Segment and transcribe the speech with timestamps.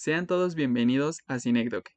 [0.00, 1.88] Sean todos bienvenidos a Cinecdoc,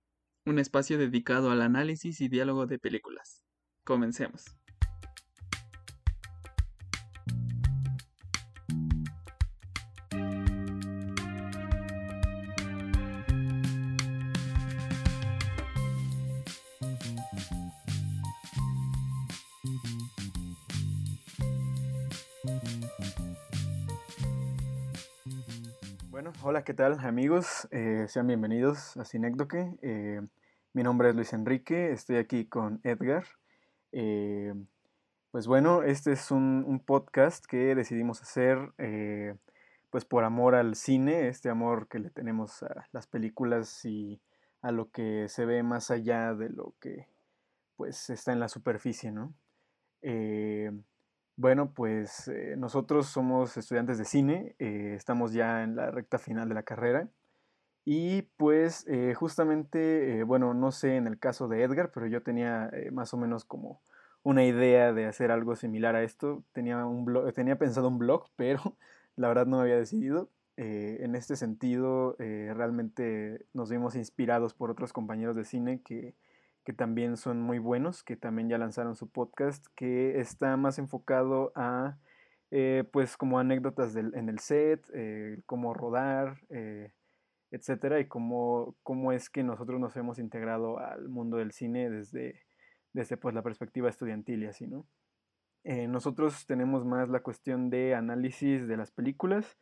[0.48, 3.44] un espacio dedicado al análisis y diálogo de películas.
[3.84, 4.44] Comencemos.
[26.64, 27.68] ¿Qué tal amigos?
[27.72, 29.74] Eh, sean bienvenidos a Cinecdoque.
[29.82, 30.22] Eh,
[30.74, 33.26] mi nombre es Luis Enrique, estoy aquí con Edgar.
[33.92, 34.54] Eh,
[35.32, 38.74] pues bueno, este es un, un podcast que decidimos hacer
[39.90, 44.22] pues por amor al cine, este amor que le tenemos a las películas y
[44.62, 47.08] a lo que se ve más allá de lo que
[47.76, 49.34] pues está en la superficie, ¿no?
[51.38, 56.50] Bueno, pues eh, nosotros somos estudiantes de cine, eh, estamos ya en la recta final
[56.50, 57.10] de la carrera
[57.86, 62.72] y pues eh, justamente, bueno, no sé en el caso de Edgar, pero yo tenía
[62.92, 63.82] más o menos como
[64.24, 66.44] una idea de hacer algo similar a esto.
[66.54, 68.78] Tenía, un blog, tenía pensado un blog, pero
[69.16, 70.30] la verdad no había decidido.
[70.58, 76.16] En este sentido, realmente nos vimos inspirados por otros compañeros de cine que,
[76.64, 81.52] que también son muy buenos, que también ya lanzaron su podcast, que está más enfocado
[81.56, 81.98] a,
[82.52, 86.94] eh, pues, como anécdotas en el set, eh, cómo rodar, eh,
[87.52, 92.42] etcétera, y cómo, cómo es que nosotros nos hemos integrado al mundo del cine desde,
[92.94, 94.86] desde pues, la perspectiva estudiantil y así, ¿no?
[95.64, 99.58] Eh, nosotros tenemos más la cuestión de análisis de las películas,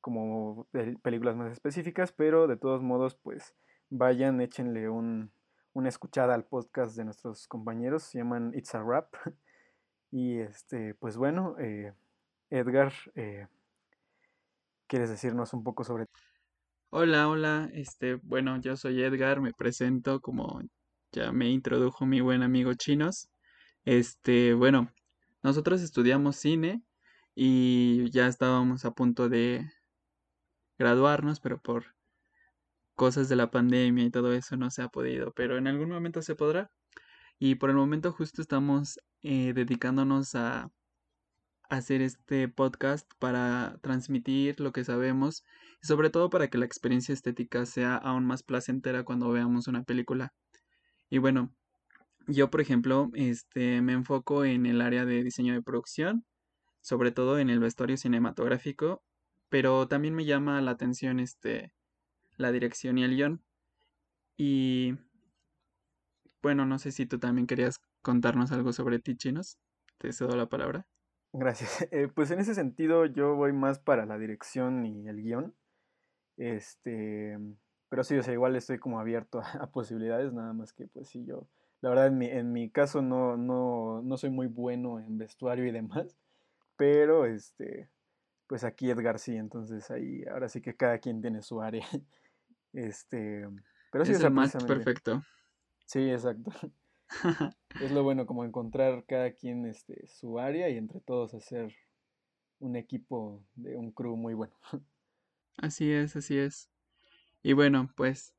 [0.00, 0.68] como
[1.02, 3.54] películas más específicas, pero de todos modos, pues
[3.90, 5.32] vayan, échenle un,
[5.74, 9.14] una escuchada al podcast de nuestros compañeros, se llaman It's a Rap.
[10.14, 11.94] Y este, pues bueno, eh,
[12.50, 13.46] Edgar, eh,
[14.86, 16.06] ¿quieres decirnos un poco sobre
[16.90, 20.60] Hola, hola, este, bueno, yo soy Edgar, me presento como
[21.12, 23.30] ya me introdujo mi buen amigo Chinos.
[23.86, 24.92] Este, bueno,
[25.42, 26.82] nosotros estudiamos cine
[27.34, 29.70] y ya estábamos a punto de
[30.78, 31.94] graduarnos, pero por
[32.94, 36.22] cosas de la pandemia y todo eso no se ha podido, pero en algún momento
[36.22, 36.70] se podrá.
[37.38, 40.70] Y por el momento justo estamos eh, dedicándonos a
[41.70, 45.42] hacer este podcast para transmitir lo que sabemos
[45.82, 49.82] y sobre todo para que la experiencia estética sea aún más placentera cuando veamos una
[49.84, 50.32] película.
[51.10, 51.52] Y bueno,
[52.28, 56.24] yo por ejemplo, este me enfoco en el área de diseño de producción,
[56.82, 59.02] sobre todo en el vestuario cinematográfico,
[59.48, 61.72] pero también me llama la atención este
[62.36, 63.42] la dirección y el guion.
[64.36, 64.98] Y
[66.42, 69.58] bueno, no sé si tú también querías contarnos algo sobre ti, chinos.
[69.98, 70.86] Te cedo la palabra.
[71.32, 71.86] Gracias.
[71.92, 75.54] Eh, pues en ese sentido yo voy más para la dirección y el guion.
[76.36, 77.38] Este,
[77.88, 81.24] pero sí, o sea, igual estoy como abierto a, posibilidades, nada más que pues sí,
[81.24, 81.46] yo,
[81.80, 85.66] la verdad en mi, en mi caso no, no, no soy muy bueno en vestuario
[85.66, 86.16] y demás,
[86.76, 87.90] pero este,
[88.46, 91.86] pues aquí Edgar sí, entonces ahí ahora sí que cada quien tiene su área.
[92.72, 93.46] Este,
[93.90, 95.22] pero sí, o Es sea, el match perfecto.
[95.86, 96.50] sí, exacto.
[97.80, 101.74] Es lo bueno como encontrar cada quien este, su área y entre todos hacer
[102.58, 104.54] un equipo de un crew muy bueno.
[105.58, 106.70] Así es, así es.
[107.42, 108.34] Y bueno, pues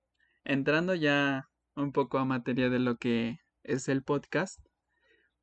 [0.45, 4.59] entrando ya un poco a materia de lo que es el podcast,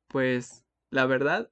[0.07, 1.49] pues la verdad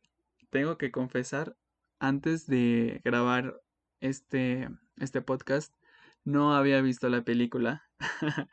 [0.50, 1.56] tengo que confesar,
[2.00, 3.62] antes de grabar
[4.02, 5.74] este, este podcast,
[6.26, 7.84] no había visto la película.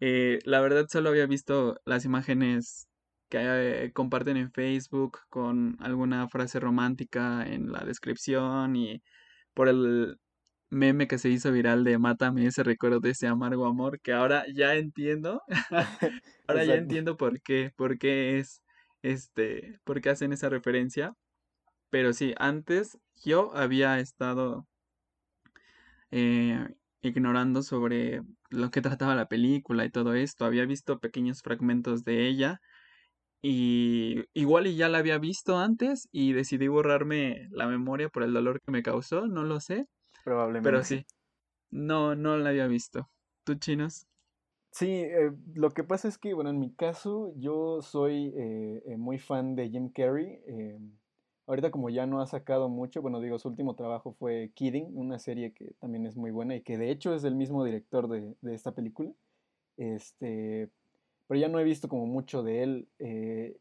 [0.00, 2.88] Eh, la verdad solo había visto las imágenes
[3.30, 3.38] que
[3.84, 9.02] eh, comparten en Facebook con alguna frase romántica en la descripción y
[9.54, 10.18] por el
[10.70, 14.44] meme que se hizo viral de Mátame ese recuerdo de ese amargo amor, que ahora
[14.52, 15.42] ya entiendo,
[16.48, 18.62] ahora ya entiendo por qué, por qué es,
[19.02, 21.14] este, por qué hacen esa referencia.
[21.90, 24.66] Pero sí, antes yo había estado
[26.10, 26.68] eh,
[27.08, 30.44] ignorando sobre lo que trataba la película y todo esto.
[30.44, 32.60] Había visto pequeños fragmentos de ella
[33.42, 38.32] y igual y ya la había visto antes y decidí borrarme la memoria por el
[38.34, 39.86] dolor que me causó, no lo sé,
[40.62, 40.84] pero Probablemente.
[40.84, 41.06] sí,
[41.70, 43.10] no, no la había visto.
[43.44, 44.06] ¿Tú chinos?
[44.72, 48.96] Sí, eh, lo que pasa es que, bueno, en mi caso, yo soy eh, eh,
[48.96, 50.40] muy fan de Jim Carrey.
[50.48, 50.78] eh,
[51.46, 55.18] ahorita como ya no ha sacado mucho, bueno, digo, su último trabajo fue Kidding, una
[55.18, 58.34] serie que también es muy buena y que de hecho es el mismo director de,
[58.40, 59.10] de esta película.
[59.76, 60.68] Este,
[61.26, 63.56] pero ya no he visto como mucho de él, eh,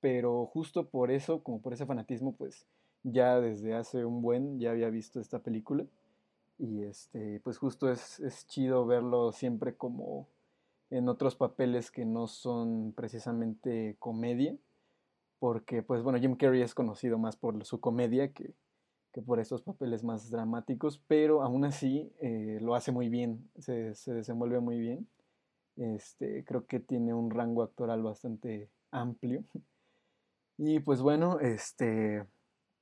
[0.00, 2.66] pero justo por eso, como por ese fanatismo, pues
[3.02, 5.86] ya desde hace un buen ya había visto esta película.
[6.58, 10.28] y este, pues justo es, es chido verlo siempre como
[10.90, 14.56] en otros papeles que no son precisamente comedia,
[15.40, 18.54] porque pues bueno, Jim Carrey es conocido más por su comedia que,
[19.12, 23.94] que por estos papeles más dramáticos, pero aún así eh, lo hace muy bien, se,
[23.94, 25.08] se, desenvuelve muy bien.
[25.76, 29.42] Este, creo que tiene un rango actoral bastante amplio.
[30.58, 32.26] Y pues bueno, este,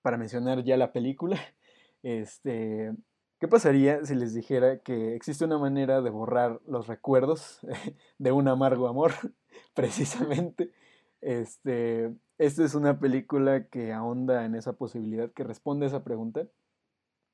[0.03, 1.39] para mencionar ya la película,
[2.03, 2.93] este,
[3.39, 7.61] ¿qué pasaría si les dijera que existe una manera de borrar los recuerdos
[8.19, 9.13] de un amargo amor?
[9.75, 10.73] Precisamente.
[11.21, 16.47] Este, esta es una película que ahonda en esa posibilidad, que responde a esa pregunta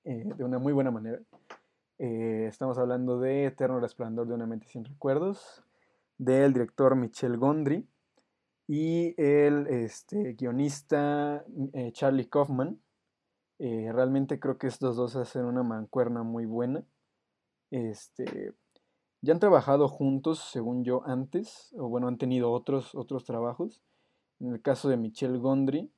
[0.04, 1.20] eh, de una muy buena manera.
[1.98, 5.62] Eh, estamos hablando de Eterno Resplandor de una mente sin recuerdos,
[6.16, 7.86] del director Michel Gondry
[8.66, 12.80] y el este, guionista eh, Charlie Kaufman.
[13.58, 16.82] realmente creo que estos dos hacen una mancuerna muy buena.
[17.70, 18.54] Este,
[19.20, 23.82] ya han trabajado juntos, según yo, antes, o bueno, han tenido otros, otros trabajos.
[24.40, 25.90] En el caso de Michel Gondry,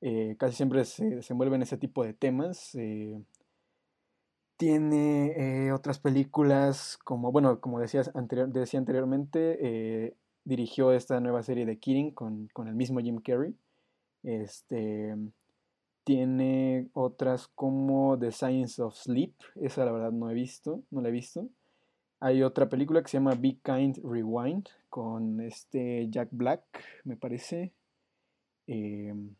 [0.00, 2.74] eh, casi siempre se desenvuelve en ese tipo de temas.
[2.74, 3.20] Eh,
[4.56, 8.10] tiene eh, otras películas como, bueno, como decías
[8.48, 13.54] decía anteriormente, dirigió esta nueva serie de Kidding con, con, el mismo Jim Carrey.
[14.22, 15.16] Este,
[16.04, 21.08] tiene otras como The Science of Sleep, esa la verdad no he visto, no la
[21.08, 21.48] he visto.
[22.20, 26.62] Hay otra película que se llama Be Kind Rewind con este Jack Black,
[27.04, 27.72] me parece.
[28.70, 29.34] Em,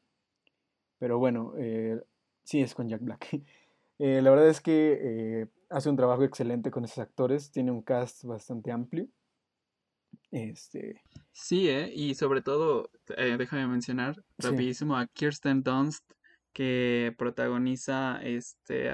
[0.99, 2.03] pero bueno, eh,
[2.43, 3.29] sí es con Jack Black.
[4.03, 7.83] Eh, la verdad es que eh, hace un trabajo excelente con esos actores, tiene un
[7.83, 9.07] cast bastante amplio.
[10.31, 11.03] Este...
[11.33, 16.11] Sí, y sobre todo, déjame mencionar rapidísimo a Kirsten Dunst,
[16.55, 18.91] que protagoniza este,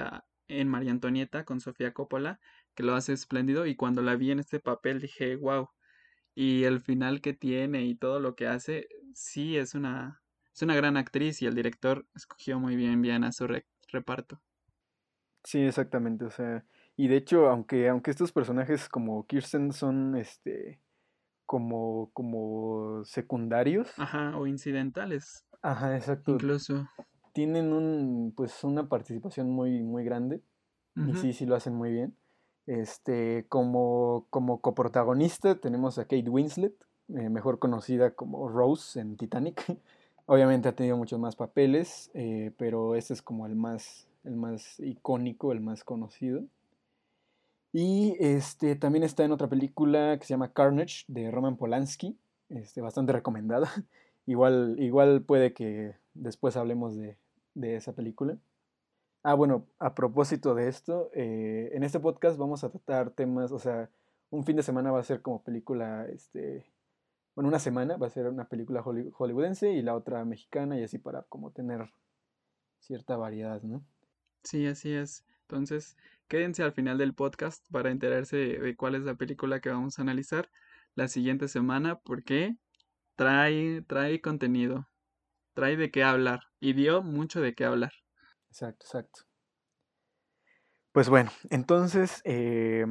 [0.49, 2.41] en María Antonieta con Sofía Coppola,
[2.75, 5.69] que lo hace espléndido, y cuando la vi en este papel dije, wow,
[6.35, 10.21] y el final que tiene y todo lo que hace, sí es una,
[10.57, 13.47] es una gran actriz y el director escogió muy bien, bien a su
[13.91, 14.41] reparto.
[15.43, 16.65] Sí, exactamente, o sea,
[16.95, 20.81] y de hecho, aunque, aunque estos personajes como Kirsten son, este,
[21.45, 23.87] como, como secundarios.
[23.99, 25.45] Ajá, o incidentales.
[25.61, 26.31] Ajá, exacto.
[26.33, 26.89] Incluso.
[27.33, 30.41] Tienen un, pues, una participación muy, muy grande.
[30.95, 32.17] Y sí, sí lo hacen muy bien.
[32.65, 36.73] Este, como, como coprotagonista tenemos a Kate Winslet,
[37.09, 39.63] eh, mejor conocida como Rose en Titanic.
[40.29, 44.77] Obviamente ha tenido muchos más papeles, eh, pero este es como el más, el más
[44.81, 46.43] icónico, el más conocido.
[47.71, 52.17] Y este, también está en otra película que se llama Carnage de Roman Polanski,
[52.49, 53.71] este, bastante recomendada.
[54.25, 57.15] igual, igual puede que después hablemos de,
[57.55, 58.37] esa película.
[59.23, 63.59] Ah, bueno, a propósito de esto, eh, en este podcast vamos a tratar temas, o
[63.59, 63.89] sea,
[64.29, 66.65] un fin de semana va a ser como película este,
[67.37, 70.97] bueno, una semana va a ser una película hollywoodense y la otra mexicana y así
[70.97, 71.87] para como tener
[72.79, 73.85] cierta variedad, ¿no?
[74.43, 75.23] Sí, así es.
[75.41, 75.97] Entonces,
[76.27, 80.01] quédense al final del podcast para enterarse de, cuál es la película que vamos a
[80.01, 80.49] analizar
[80.95, 82.57] la siguiente semana porque
[83.15, 84.89] trae, trae contenido,
[85.53, 87.93] trae de qué hablar y dio mucho de qué hablar.
[88.49, 89.19] Exacto, exacto.
[90.91, 92.87] Pues bueno, entonces, eh,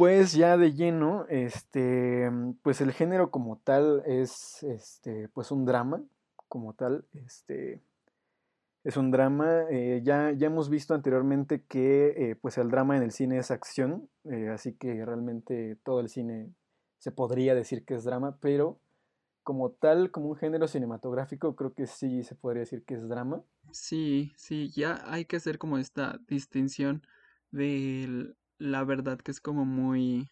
[0.00, 2.30] pues ya de lleno, este,
[2.62, 6.02] pues el género como tal es, este, pues un drama,
[6.48, 7.82] como tal, este,
[8.82, 9.64] es un drama.
[9.68, 13.50] Eh, ya, ya hemos visto anteriormente que, eh, pues el drama en el cine es
[13.50, 16.54] acción, eh, así que realmente todo el cine
[16.96, 18.80] se podría decir que es drama, pero
[19.42, 23.42] como tal, como un género cinematográfico, creo que sí se podría decir que es drama.
[23.70, 27.02] Sí, sí, ya hay que hacer como esta distinción
[27.50, 30.30] del la verdad que es como muy,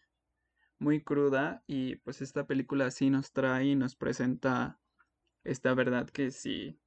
[0.79, 4.81] muy cruda y pues esta película sí nos trae y nos presenta
[5.45, 6.81] esta verdad que sí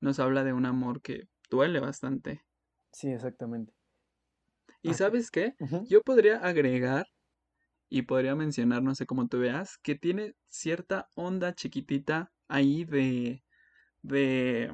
[0.00, 2.42] nos habla de un amor que duele bastante.
[2.92, 3.72] Sí, exactamente.
[4.82, 5.54] ¿Y sabes qué?
[5.88, 7.06] Yo podría agregar
[7.90, 13.44] y podría mencionar, no sé cómo tú veas, que tiene cierta onda chiquitita ahí de,
[14.02, 14.72] de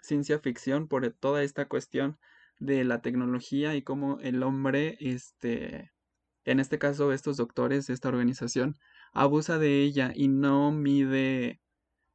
[0.00, 2.18] ciencia ficción por toda esta cuestión
[2.64, 5.92] de la tecnología y cómo el hombre, este,
[6.44, 8.76] en este caso estos doctores esta organización,
[9.12, 11.60] abusa de ella y no mide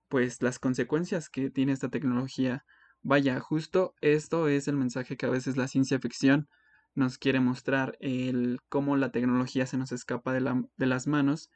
[0.09, 2.65] pues las consecuencias que tiene esta tecnología.
[3.01, 6.49] Vaya, justo esto es el mensaje que a veces la ciencia ficción
[6.95, 11.49] nos quiere mostrar, el cómo la tecnología se nos escapa de, de las manos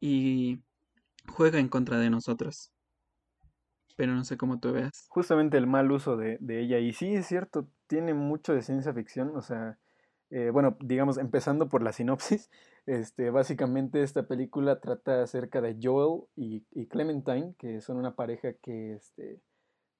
[0.00, 0.62] y
[1.26, 2.73] juega en contra de nosotros
[3.96, 5.06] pero no sé cómo tú veas.
[5.08, 6.78] Justamente el mal uso de, ella.
[6.78, 9.36] Y sí, es cierto, tiene mucho de ciencia ficción.
[9.36, 9.78] O sea,
[10.30, 12.50] Eh, bueno, digamos, empezando por la sinopsis,
[12.86, 18.54] este, básicamente esta película trata acerca de Joel y, y Clementine, que son una pareja
[18.54, 19.40] que este,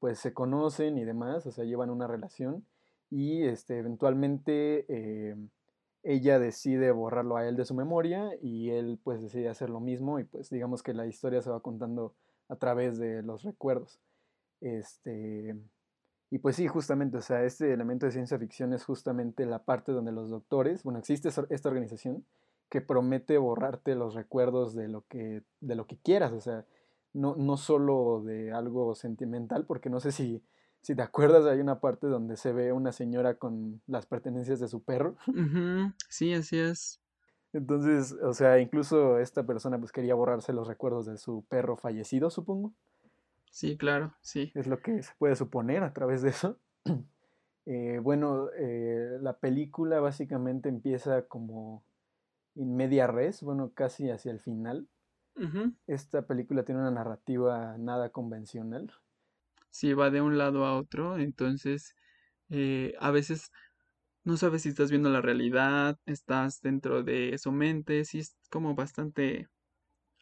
[0.00, 2.66] pues se conocen y demás, o sea, llevan una relación
[3.10, 5.36] y este, eventualmente eh,
[6.02, 10.18] ella decide borrarlo a él de su memoria y él pues decide hacer lo mismo
[10.18, 12.14] y pues digamos que la historia se va contando
[12.48, 14.00] a través de los recuerdos.
[14.60, 15.56] Este,
[16.30, 19.92] y pues sí, justamente, o sea, este elemento de ciencia ficción es justamente la parte
[19.92, 22.24] donde los doctores, bueno, existe esta organización
[22.68, 26.64] que promete borrarte los recuerdos de lo que, de lo que quieras, o sea,
[27.12, 30.42] no, no solo de algo sentimental, porque no sé si,
[30.80, 34.68] si te acuerdas, hay una parte donde se ve una señora con las pertenencias de
[34.68, 35.16] su perro.
[36.08, 37.03] Sí, así es.
[37.54, 42.28] Entonces, o sea, incluso esta persona pues quería borrarse los recuerdos de su perro fallecido,
[42.28, 42.74] supongo.
[43.50, 44.50] Sí, claro, sí.
[44.56, 46.58] Es lo que se puede suponer a través de eso.
[47.66, 51.82] Eh, bueno, eh, la película básicamente empieza como
[52.56, 54.86] en media res, bueno, casi hacia el final.
[55.86, 58.92] Esta película tiene una narrativa nada convencional.
[59.70, 61.96] Sí, va de un lado a otro, entonces
[62.50, 63.50] eh, a veces
[64.24, 68.74] no sabes si estás viendo la realidad, estás dentro de su mente, sí es como
[68.74, 69.48] bastante...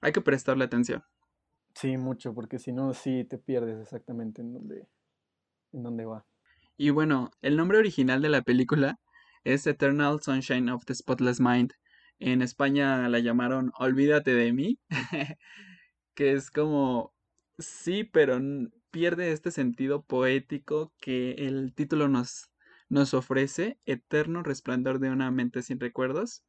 [0.00, 1.04] Hay que prestarle atención.
[1.74, 4.88] Sí, mucho, porque si no, sí te pierdes exactamente en dónde,
[5.72, 6.26] en dónde va.
[6.76, 8.98] Y bueno, el nombre original de la película
[9.44, 11.72] es Eternal Sunshine of the Spotless Mind.
[12.18, 14.78] En España la llamaron Olvídate de mí,
[16.14, 17.14] que es como,
[17.58, 18.38] sí, pero
[18.90, 22.51] pierde este sentido poético que el título nos,
[22.92, 26.44] nos ofrece, Eterno Resplandor de una mente sin recuerdos,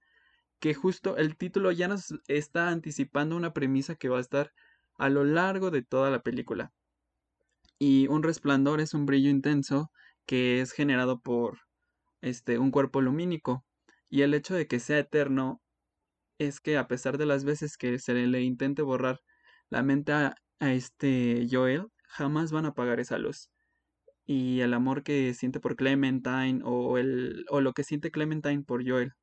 [0.59, 4.51] que justo el título ya nos está anticipando una premisa que va a estar
[4.97, 6.73] a lo largo de toda la película.
[7.79, 9.89] Y un resplandor es un brillo intenso
[10.25, 11.59] que es generado por
[12.19, 13.65] este un cuerpo lumínico
[14.09, 15.61] y el hecho de que sea eterno
[16.39, 19.21] es que a pesar de las veces que se le intente borrar
[19.69, 23.52] la mente a, este Joel, jamás van a apagar esa luz.
[24.25, 28.87] Y el amor que siente por Clementine o, el, o lo que siente Clementine por
[28.87, 29.13] Joel,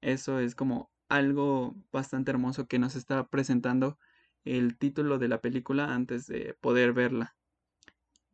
[0.00, 3.98] eso es como algo bastante hermoso que nos está presentando
[4.44, 7.36] el título de la película antes de poder verla.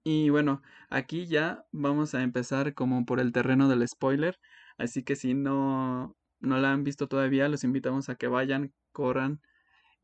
[0.04, 4.38] Y bueno, aquí ya vamos a empezar como por el terreno del spoiler,
[4.78, 9.40] así que si no, no la han visto todavía, los invitamos a que vayan, corran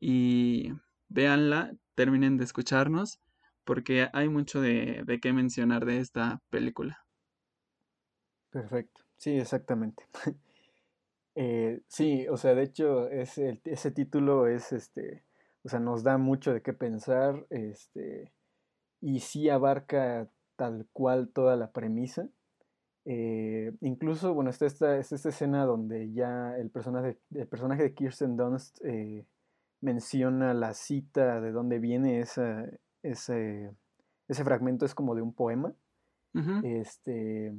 [0.01, 0.73] y
[1.07, 3.19] véanla, terminen de escucharnos,
[3.63, 7.05] porque hay mucho de, de qué mencionar de esta película.
[8.49, 10.05] Perfecto, sí, exactamente.
[11.35, 15.23] Eh, sí, o sea, de hecho, ese, ese título es este
[15.63, 18.33] o sea, nos da mucho de qué pensar, este,
[19.01, 22.27] y sí abarca tal cual toda la premisa.
[23.05, 28.37] Eh, incluso, bueno, está esta, esta, escena donde ya el personaje, el personaje de Kirsten
[28.37, 29.25] Dunst eh,
[29.81, 32.65] menciona la cita de dónde viene esa,
[33.03, 33.71] ese,
[34.27, 35.73] ese fragmento, es como de un poema.
[36.63, 37.53] Este.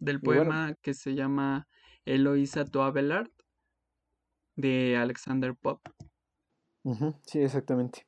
[0.00, 1.68] Del poema que se llama
[2.04, 3.30] Eloisa to Abelard
[4.56, 5.80] de Alexander Pop
[7.22, 8.06] sí, exactamente.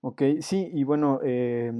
[0.00, 1.72] Ok, sí, y bueno, eh,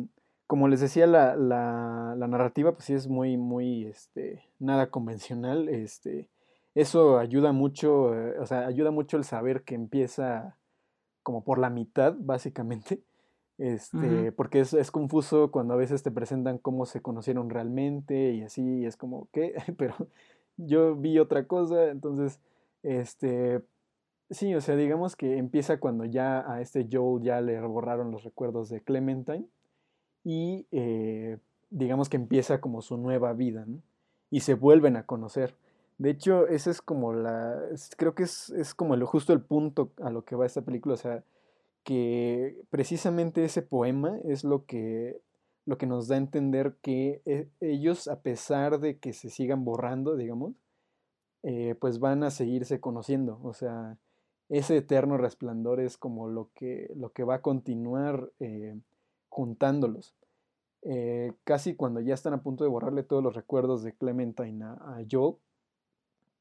[0.46, 5.68] como les decía, la, la, la, narrativa pues sí es muy, muy, este, nada convencional,
[5.68, 6.30] este,
[6.74, 10.56] eso ayuda mucho, eh, o sea, ayuda mucho el saber que empieza
[11.22, 13.02] como por la mitad, básicamente,
[13.58, 18.42] este, porque es, es, confuso cuando a veces te presentan cómo se conocieron realmente y
[18.42, 19.54] así, y es como, ¿qué?
[19.78, 19.94] Pero
[20.56, 22.40] yo vi otra cosa, entonces,
[22.82, 23.62] este,
[24.30, 28.24] Sí, o sea, digamos que empieza cuando ya a este Joel ya le borraron los
[28.24, 29.46] recuerdos de Clementine
[30.24, 31.38] y eh,
[31.70, 33.80] digamos que empieza como su nueva vida, ¿no?
[34.30, 35.54] Y se vuelven a conocer.
[35.98, 37.60] De hecho, ese es como la,
[37.96, 40.94] creo que es, es como el, justo el punto a lo que va esta película,
[40.94, 41.22] o sea,
[41.84, 45.20] que precisamente ese poema es lo que,
[45.66, 49.64] lo que nos da a entender que eh, ellos, a pesar de que se sigan
[49.64, 50.54] borrando, digamos,
[51.42, 53.98] eh, pues van a seguirse conociendo, o sea,
[54.48, 58.76] ese eterno resplandor es como lo que, lo que va a continuar eh,
[59.28, 60.14] juntándolos.
[61.44, 65.00] Casi cuando ya están a punto de borrarle todos los recuerdos de Clementine a,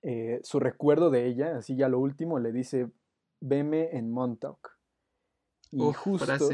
[0.04, 2.92] eh, su recuerdo de ella, así ya lo último, le dice,
[3.40, 4.73] veme en Montauk.
[5.76, 6.50] Y justo,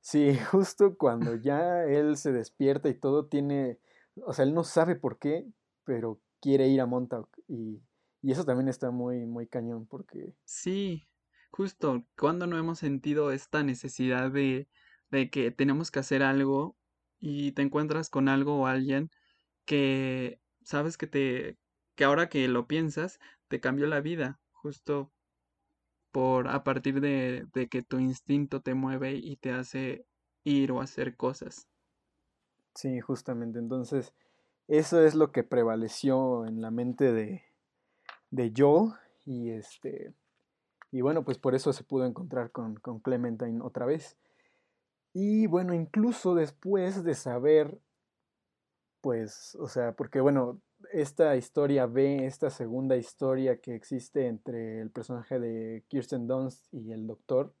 [0.00, 3.78] sí, justo cuando ya él se despierta y todo tiene,
[4.24, 5.46] o sea, él no sabe por qué,
[5.84, 7.80] pero quiere ir a Montauk y
[8.22, 10.34] y eso también está muy, muy cañón porque...
[10.44, 11.08] Sí,
[11.50, 14.68] justo, cuando no hemos sentido esta necesidad de,
[15.10, 16.76] de que tenemos que hacer algo
[17.18, 19.10] y te encuentras con algo o alguien
[19.64, 21.58] que sabes que te,
[21.94, 25.12] que ahora que lo piensas, te cambió la vida, justo
[26.12, 30.04] por a partir de, de que tu instinto te mueve y te hace
[30.44, 31.66] ir o hacer cosas.
[32.74, 33.58] Sí, justamente.
[33.58, 34.12] Entonces,
[34.68, 37.42] eso es lo que prevaleció en la mente de,
[38.30, 38.92] de Joel.
[39.26, 40.14] Y este.
[40.92, 44.16] Y bueno, pues por eso se pudo encontrar con, con Clementine otra vez.
[45.12, 47.78] Y bueno, incluso después de saber,
[49.00, 50.60] pues, o sea, porque bueno,
[50.92, 56.92] esta historia B, esta segunda historia que existe entre el personaje de Kirsten Dunst y
[56.92, 57.54] el doctor,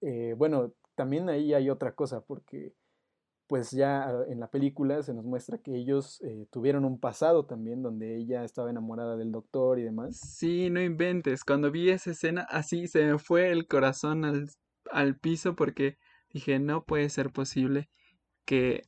[0.00, 2.74] eh, bueno, también ahí hay otra cosa, porque
[3.46, 7.82] pues ya en la película se nos muestra que ellos eh, tuvieron un pasado también
[7.82, 10.18] donde ella estaba enamorada del doctor y demás.
[10.18, 11.44] Sí, no inventes.
[11.44, 14.48] Cuando vi esa escena, así se me fue el corazón al,
[14.90, 15.98] al piso porque
[16.32, 17.90] dije, no puede ser posible
[18.46, 18.82] que,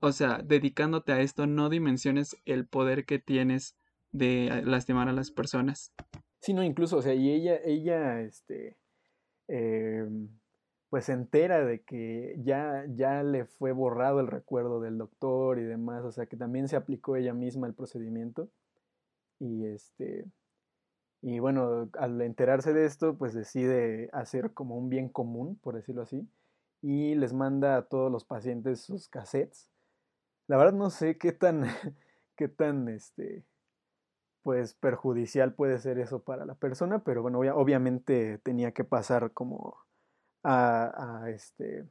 [0.00, 3.76] o sea, dedicándote a esto, no dimensiones el poder que tienes
[4.12, 5.92] de lastimar a las personas.
[6.40, 8.76] Sí, no, incluso, o sea, y ella, ella, este,
[9.48, 10.08] eh,
[10.88, 15.64] pues se entera de que ya, ya le fue borrado el recuerdo del doctor y
[15.64, 18.50] demás, o sea que también se aplicó ella misma el procedimiento.
[19.38, 20.26] Y este
[21.22, 26.02] y bueno, al enterarse de esto, pues decide hacer como un bien común, por decirlo
[26.02, 26.26] así,
[26.80, 29.69] y les manda a todos los pacientes sus cassettes.
[30.50, 31.62] La verdad no sé qué tan
[32.36, 33.44] qué tan este
[34.42, 39.76] pues perjudicial puede ser eso para la persona, pero bueno, obviamente tenía que pasar como
[40.42, 41.86] a, este,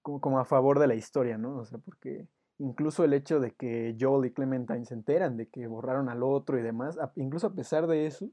[0.00, 1.58] como, como, a favor de la historia, ¿no?
[1.58, 2.26] O sea, porque
[2.56, 6.58] incluso el hecho de que Joel y Clementine se enteran de que borraron al otro
[6.58, 8.30] y demás, incluso a pesar de eso,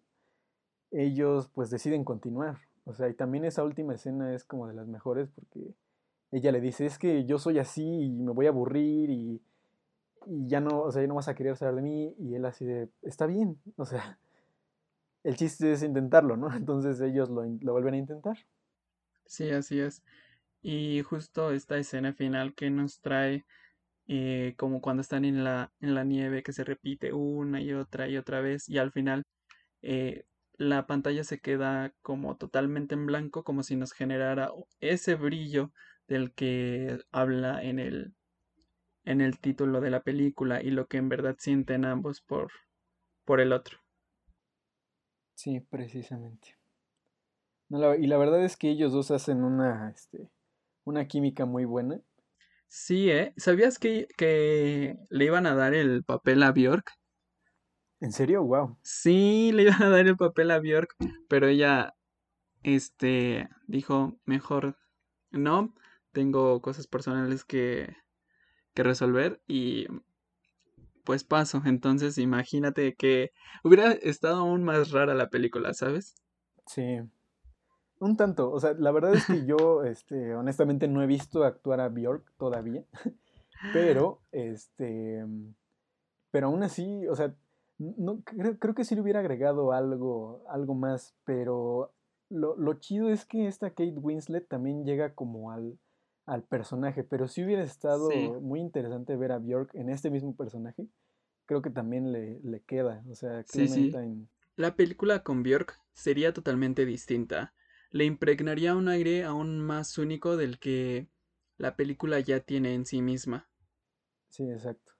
[0.91, 2.59] ellos pues deciden continuar.
[2.85, 5.73] O sea, y también esa última escena es como de las mejores porque
[6.37, 9.41] ella le dice, es que yo soy así y me voy a aburrir y,
[10.25, 12.15] y ya no, o sea, ya no vas a querer saber de mí.
[12.19, 14.19] Y él así de, está bien, o sea,
[15.23, 16.49] el chiste es intentarlo, ¿no?
[16.55, 18.37] Entonces ellos lo, vuelven a intentar.
[19.25, 20.03] Sí, así es.
[20.61, 23.45] Y justo esta escena final que nos trae
[24.07, 28.07] eh, como cuando están en la, en la nieve que se repite una y otra
[28.07, 29.23] y otra vez y al final
[29.81, 30.25] eh,
[30.57, 35.71] la pantalla se queda como totalmente en blanco como si nos generara ese brillo
[36.07, 38.13] del que habla en el
[39.03, 42.51] en el título de la película y lo que en verdad sienten ambos por
[43.23, 43.79] por el otro.
[45.35, 46.57] Sí, precisamente.
[47.69, 50.29] y la verdad es que ellos dos hacen una, este,
[50.85, 51.99] una química muy buena.
[52.67, 53.33] Sí, ¿eh?
[53.37, 56.91] ¿Sabías que, que le iban a dar el papel a Bjork?
[57.99, 58.43] ¿En serio?
[58.43, 58.77] Wow.
[58.81, 60.95] Sí, le iban a dar el papel a Bjork,
[61.27, 61.95] pero ella,
[62.63, 64.77] este, dijo, mejor
[65.31, 65.73] no,
[66.15, 67.93] tengo cosas personales que,
[68.73, 69.85] que resolver y
[71.03, 71.61] pues paso.
[71.65, 73.31] Entonces imagínate que
[73.63, 76.15] hubiera estado aún más rara la película, ¿sabes?
[76.65, 77.01] Sí.
[77.99, 78.49] Un tanto.
[78.49, 82.31] O sea, la verdad es que yo, este, honestamente no he visto actuar a Bjork
[82.37, 82.83] todavía.
[83.73, 85.25] Pero, este.
[86.31, 87.35] Pero aún así, o sea,
[87.77, 91.13] no, creo, creo que sí le hubiera agregado algo, algo más.
[91.25, 91.93] Pero
[92.29, 95.77] lo, lo chido es que esta Kate Winslet también llega como al,
[96.25, 98.09] al personaje, pero si hubiera estado
[98.41, 100.87] muy interesante ver a Bjork en este mismo personaje,
[101.45, 103.93] creo que también le, le queda, o sea, sí, sí.
[104.55, 107.53] La película con Bjork sería totalmente distinta,
[107.91, 111.09] le impregnaría un aire aún más único del que
[111.57, 113.49] la película ya tiene en sí misma.
[114.29, 114.91] Sí, exacto.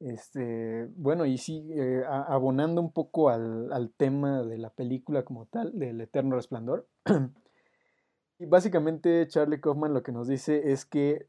[0.00, 5.46] Este, bueno, y sí, eh, abonando un poco al, al tema de la película como
[5.46, 6.88] tal, del Eterno Resplandor,
[8.40, 11.28] Y básicamente Charlie Kaufman lo que nos dice es que,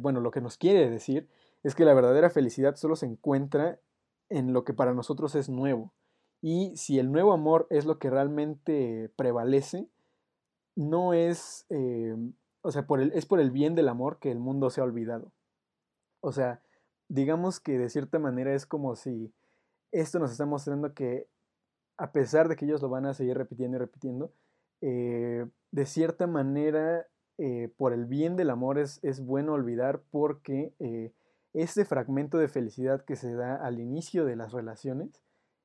[0.00, 1.28] bueno, lo que nos quiere decir
[1.64, 3.80] es que la verdadera felicidad solo se encuentra
[4.28, 5.92] en lo que para nosotros es nuevo.
[6.40, 9.88] Y si el nuevo amor es lo que realmente prevalece,
[10.76, 12.14] no es, eh,
[12.60, 14.84] o sea, por el, es por el bien del amor que el mundo se ha
[14.84, 15.32] olvidado.
[16.20, 16.62] O sea,
[17.08, 19.32] digamos que de cierta manera es como si
[19.90, 21.26] esto nos está mostrando que
[21.96, 24.32] a pesar de que ellos lo van a seguir repitiendo y repitiendo,
[24.80, 27.06] eh, de cierta manera,
[27.38, 31.12] eh, por el bien del amor es, es bueno olvidar porque eh,
[31.52, 35.22] este fragmento de felicidad que se da al inicio de las relaciones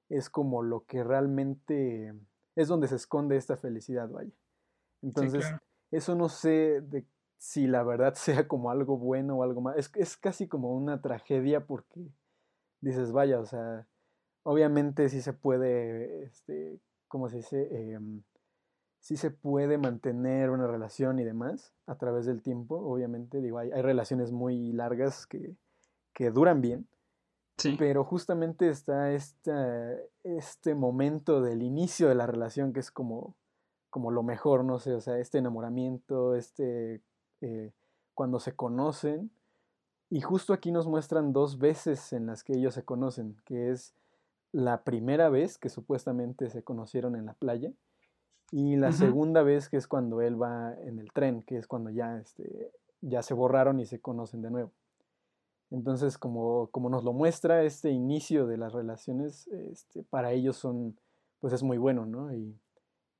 [0.09, 2.13] es como lo que realmente
[2.55, 4.31] es donde se esconde esta felicidad, vaya.
[5.01, 5.45] Entonces,
[5.91, 7.05] eso no sé de
[7.37, 9.77] si la verdad sea como algo bueno o algo más.
[9.77, 12.01] Es, es casi como una tragedia porque
[12.81, 13.87] dices, vaya, o sea,
[14.43, 17.93] obviamente sí se puede, este, ¿cómo se dice?
[17.93, 18.23] Em,
[19.01, 23.71] sí se puede mantener una relación y demás a través del tiempo, obviamente, digo, hay,
[23.71, 25.55] hay relaciones muy largas que,
[26.13, 26.87] que, duran bien,
[27.57, 27.75] Sí.
[27.77, 33.35] Pero justamente está esta, este momento del inicio de la relación que es como,
[33.91, 37.03] como lo mejor, no sé, o sea, este enamoramiento, este,
[37.41, 37.71] eh,
[38.15, 39.29] cuando se conocen.
[40.09, 43.93] Y justo aquí nos muestran dos veces en las que ellos se conocen, que es
[44.51, 47.71] la primera vez que supuestamente se conocieron en la playa
[48.51, 51.89] y la segunda vez que es cuando él va en el tren, que es cuando
[51.89, 54.73] ya, este, ya se borraron y se conocen de nuevo.
[55.69, 60.99] Entonces, como, como nos lo muestra este inicio de las relaciones, este, para ellos son,
[61.39, 62.33] pues es muy bueno, ¿no?
[62.33, 62.59] Y,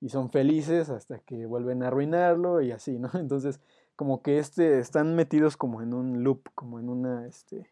[0.01, 3.09] y, son felices hasta que vuelven a arruinarlo y así, ¿no?
[3.13, 3.61] Entonces,
[3.95, 7.71] como que este, están metidos como en un loop, como en una, este...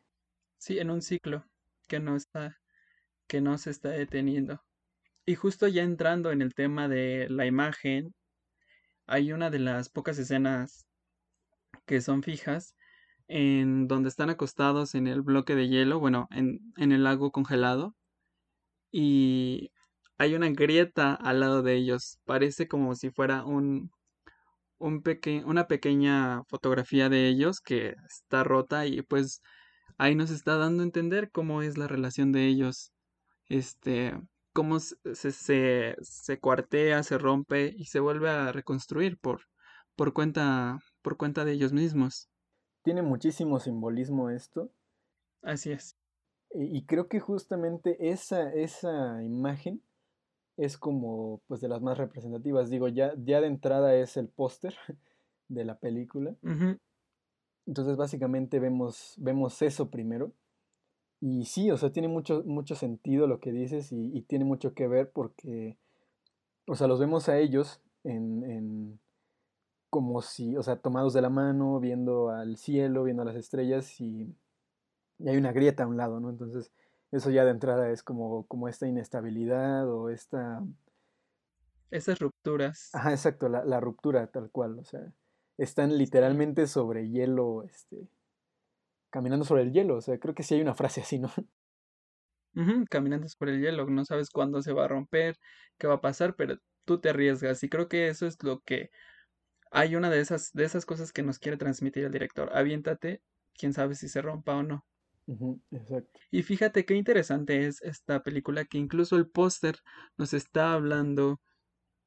[0.60, 1.44] Sí, en un ciclo
[1.90, 2.58] que no está,
[3.28, 4.62] que no se está deteniendo.
[5.30, 8.16] Y justo ya entrando en el tema de la imagen,
[9.06, 10.88] hay una de las pocas escenas
[11.86, 12.76] que son fijas
[13.28, 17.96] en donde están acostados en el bloque de hielo, bueno, en, en el lago congelado,
[18.92, 19.72] y
[20.18, 22.18] hay una grieta al lado de ellos.
[22.26, 23.92] Parece como si fuera un,
[24.80, 29.44] un peque una pequeña fotografía de ellos que está rota y pues
[30.00, 32.94] ahí nos está dando a entender cómo es la relación de ellos.
[33.48, 34.16] Este,
[34.54, 39.42] cómo se, se, se cuartea, se rompe y se vuelve a reconstruir por,
[39.96, 42.30] por, cuenta, por cuenta de ellos mismos.
[42.84, 44.72] Tiene muchísimo simbolismo esto.
[45.42, 45.98] Así es.
[46.52, 49.84] Y, creo que justamente esa, esa imagen
[50.58, 52.72] es como pues de las más representativas.
[52.72, 54.76] Digo, ya, ya de entrada es el póster
[55.48, 56.36] de la película.
[57.68, 60.34] Entonces básicamente vemos, vemos eso primero.
[61.22, 64.88] Y sí, o sea, tiene mucho, mucho sentido lo que dices y, tiene mucho que
[64.88, 65.78] ver porque,
[66.66, 69.00] o sea, los vemos a ellos en, en,
[69.90, 74.34] como si, o sea, tomados de la mano, viendo al cielo, viendo las estrellas y,
[75.26, 76.30] hay una grieta a un lado, ¿no?
[76.30, 76.72] Entonces,
[77.12, 80.64] eso ya de entrada es como, como esta inestabilidad o esta...
[81.92, 82.92] Esas rupturas.
[82.94, 85.12] Ajá, exacto, la, la ruptura tal cual, o sea,
[85.58, 88.08] están literalmente sobre hielo, este,
[89.10, 89.98] caminando sobre el hielo.
[89.98, 91.32] O sea, creo que sí hay una frase así, ¿no?
[92.90, 95.38] caminando sobre el hielo, no sabes cuándo se va a romper,
[95.78, 97.64] qué va a pasar, pero tú te arriesgas.
[97.64, 98.90] Y creo que eso es lo que
[99.72, 102.50] hay una de esas, de esas cosas que nos quiere transmitir el director.
[102.54, 103.22] Aviéntate,
[103.56, 104.86] quién sabe si se rompa o no.
[105.72, 106.20] exacto.
[106.32, 109.78] Y fíjate qué interesante es esta película, que incluso el póster
[110.18, 111.40] nos está hablando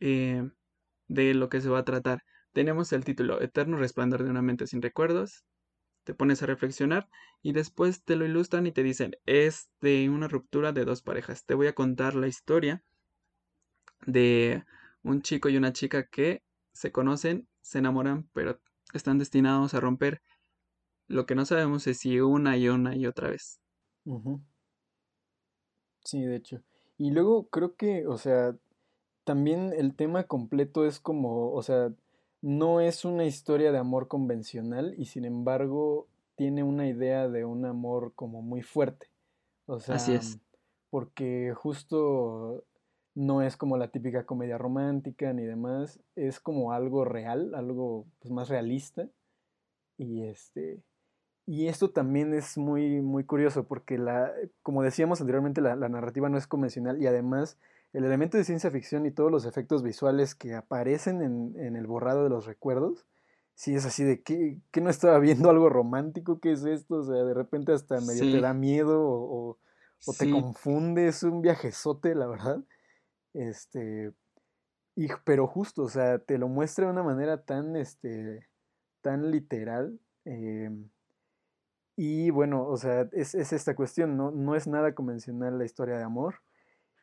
[0.01, 0.51] eh,
[1.09, 2.23] de lo que se va a tratar.
[2.53, 5.45] Tenemos el título Eterno Resplandor de una mente sin recuerdos,
[6.05, 7.09] te pones a reflexionar
[7.43, 11.45] y después te lo ilustran y te dicen, es de una ruptura de dos parejas.
[11.45, 12.83] Te voy a contar la historia
[14.07, 14.65] de
[15.03, 18.61] un chico y una chica que se conocen, se enamoran, pero
[18.93, 20.23] están destinados a romper.
[21.09, 23.61] Lo que no sabemos es si una y una y otra vez.
[26.05, 26.63] Sí, de hecho.
[26.99, 28.57] Y luego creo que, o sea,
[29.25, 31.93] también el tema completo es como, o sea,
[32.43, 37.65] no es una historia de amor convencional y sin embargo tiene una idea de un
[37.65, 39.07] amor como muy fuerte.
[39.67, 40.41] O sea, Así es.
[40.91, 42.65] porque justo
[43.15, 48.33] no es como la típica comedia romántica ni demás, es como algo real, algo pues,
[48.33, 49.09] más realista.
[49.97, 50.83] Y este
[51.47, 56.29] y esto también es muy muy curioso porque la como decíamos anteriormente la, la narrativa
[56.29, 57.59] no es convencional y además
[57.93, 62.25] el elemento de ciencia ficción y todos los efectos visuales que aparecen en, el borrado
[62.25, 63.07] de los recuerdos,
[63.55, 66.97] sí es así de que, no estaba viendo algo romántico, ¿qué es esto?
[66.97, 69.59] O sea, de repente hasta medio te da miedo o,
[70.19, 72.65] te confunde, es un viajezote, la verdad.
[73.35, 74.13] Este,
[74.97, 78.49] y, pero justo, o sea, te lo muestra de una manera tan, este,
[79.03, 80.01] tan literal.
[80.25, 80.89] Em,
[81.95, 84.31] y bueno, o sea, es, es esta cuestión, ¿no?
[84.31, 86.37] no es nada convencional la historia de amor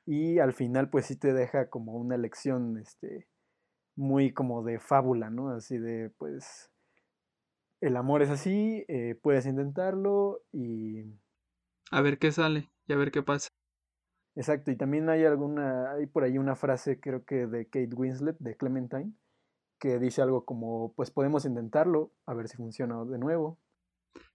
[0.06, 3.28] y al final pues sí te deja como una lección este
[3.96, 5.50] muy como de fábula, ¿no?
[5.50, 6.72] Así de pues
[7.82, 11.06] el amor es así, eh, puedes intentarlo y
[11.92, 13.50] a ver qué sale y a ver qué pasa.
[14.36, 18.38] Exacto, y también hay alguna hay por ahí una frase creo que de Kate Winslet
[18.40, 19.14] de Clementine
[19.80, 23.58] que dice algo como pues podemos intentarlo, a ver si funciona de nuevo.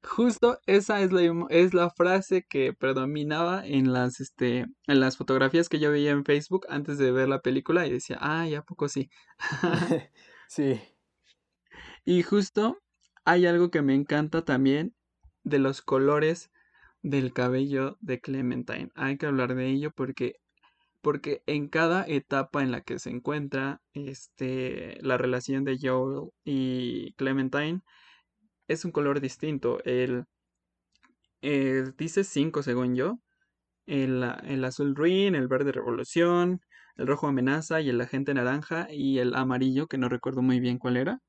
[0.02, 5.68] Justo esa es la, es la frase que predominaba en las, este, en las fotografías
[5.68, 8.88] que yo veía en Facebook antes de ver la película y decía, ah, ya poco
[8.88, 9.10] sí.
[10.48, 10.80] sí.
[12.04, 12.78] Y justo
[13.24, 14.94] hay algo que me encanta también
[15.42, 16.50] de los colores
[17.02, 18.90] del cabello de Clementine.
[18.94, 20.37] Hay que hablar de ello porque
[21.04, 27.12] porque en cada etapa en la que se encuentra este, la relación de Joel y
[27.12, 27.82] Clementine,
[28.68, 29.83] es un color distinto.
[29.85, 30.24] El,
[31.42, 33.18] eh, dice cinco según yo.
[33.87, 36.61] El, el azul ruin, el verde revolución,
[36.96, 40.79] el rojo amenaza y el agente naranja y el amarillo, que no recuerdo muy bien
[40.79, 41.20] cuál era.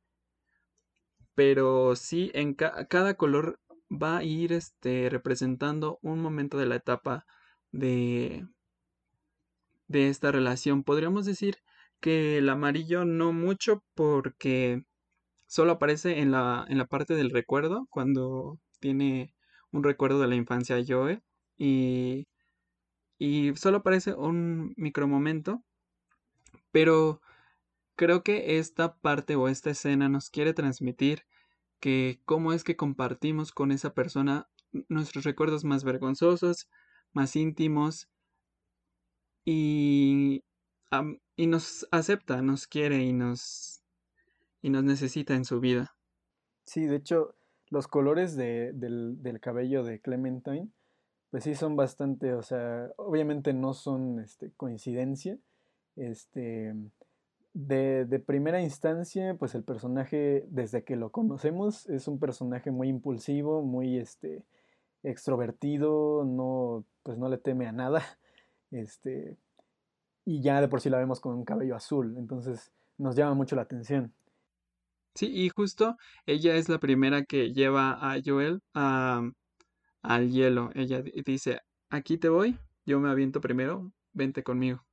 [1.36, 3.60] Pero sí, en cada color
[3.92, 7.26] va a ir este, representando un momento de la etapa
[7.72, 8.48] de,
[9.88, 10.84] de esta relación.
[10.84, 11.58] Podríamos decir
[12.00, 14.84] que el amarillo no mucho porque
[15.48, 19.34] solo aparece en la, en la parte del recuerdo, cuando tiene
[19.72, 21.22] un recuerdo de la infancia Joe
[21.58, 22.28] y,
[23.18, 25.64] y solo aparece un micromomento,
[26.72, 27.22] pero
[27.96, 31.24] creo que esta parte o esta escena nos quiere transmitir
[31.80, 34.48] que cómo es que compartimos con esa persona
[34.90, 36.70] nuestros recuerdos más vergonzosos,
[37.14, 38.10] más íntimos
[39.46, 40.44] y,
[41.36, 43.84] y nos acepta, nos quiere y nos,
[44.66, 45.96] y nos necesita en su vida.
[46.66, 47.36] Sí, de hecho,
[47.70, 50.72] los colores de, del, del, cabello de Clementine,
[51.30, 55.38] pues sí son bastante, o sea, obviamente no son este, coincidencia.
[55.96, 56.74] Este,
[57.54, 62.90] de, de, primera instancia, pues el personaje, desde que lo conocemos, es un personaje muy
[62.90, 64.46] impulsivo, muy este,
[65.04, 68.02] extrovertido, no, pues no le teme a nada.
[68.72, 69.38] Este,
[70.26, 73.56] y ya de por sí la vemos con un cabello azul, entonces nos llama mucho
[73.56, 74.12] la atención.
[75.16, 79.22] Sí, y justo ella es la primera que lleva a Joel a,
[80.02, 80.72] al hielo.
[80.76, 84.86] Ella dice, aquí te voy, yo me aviento primero, vente conmigo.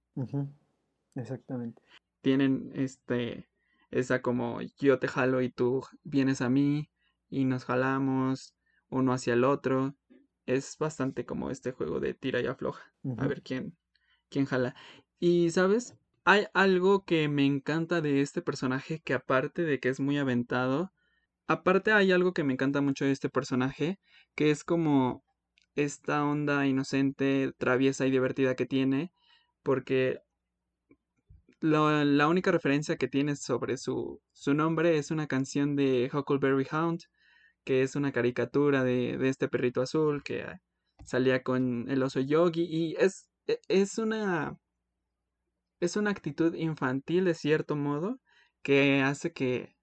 [1.16, 1.82] Exactamente.
[2.20, 3.48] Tienen este,
[3.90, 6.88] esa como yo te jalo y tú vienes a mí
[7.28, 8.54] y nos jalamos
[8.90, 9.96] uno hacia el otro.
[10.46, 12.94] Es bastante como este juego de tira y afloja.
[13.16, 13.76] A ver quién,
[14.28, 14.76] quién jala.
[15.18, 15.96] Y, ¿sabes?
[16.24, 20.92] Hay algo que me encanta de este personaje que aparte de que es muy aventado,
[21.48, 23.98] aparte hay algo que me encanta mucho de este personaje,
[24.36, 25.24] que es como
[25.74, 29.12] esta onda inocente, traviesa y divertida que tiene,
[29.64, 30.20] porque
[31.60, 37.02] la única referencia que tiene sobre su, su nombre es una canción de Huckleberry Hound,
[37.64, 40.44] que es una caricatura de, de este perrito azul que
[41.04, 44.58] salía con el oso yogi y es, e, es una
[45.84, 48.20] es una actitud infantil de cierto modo
[48.62, 49.76] que hace que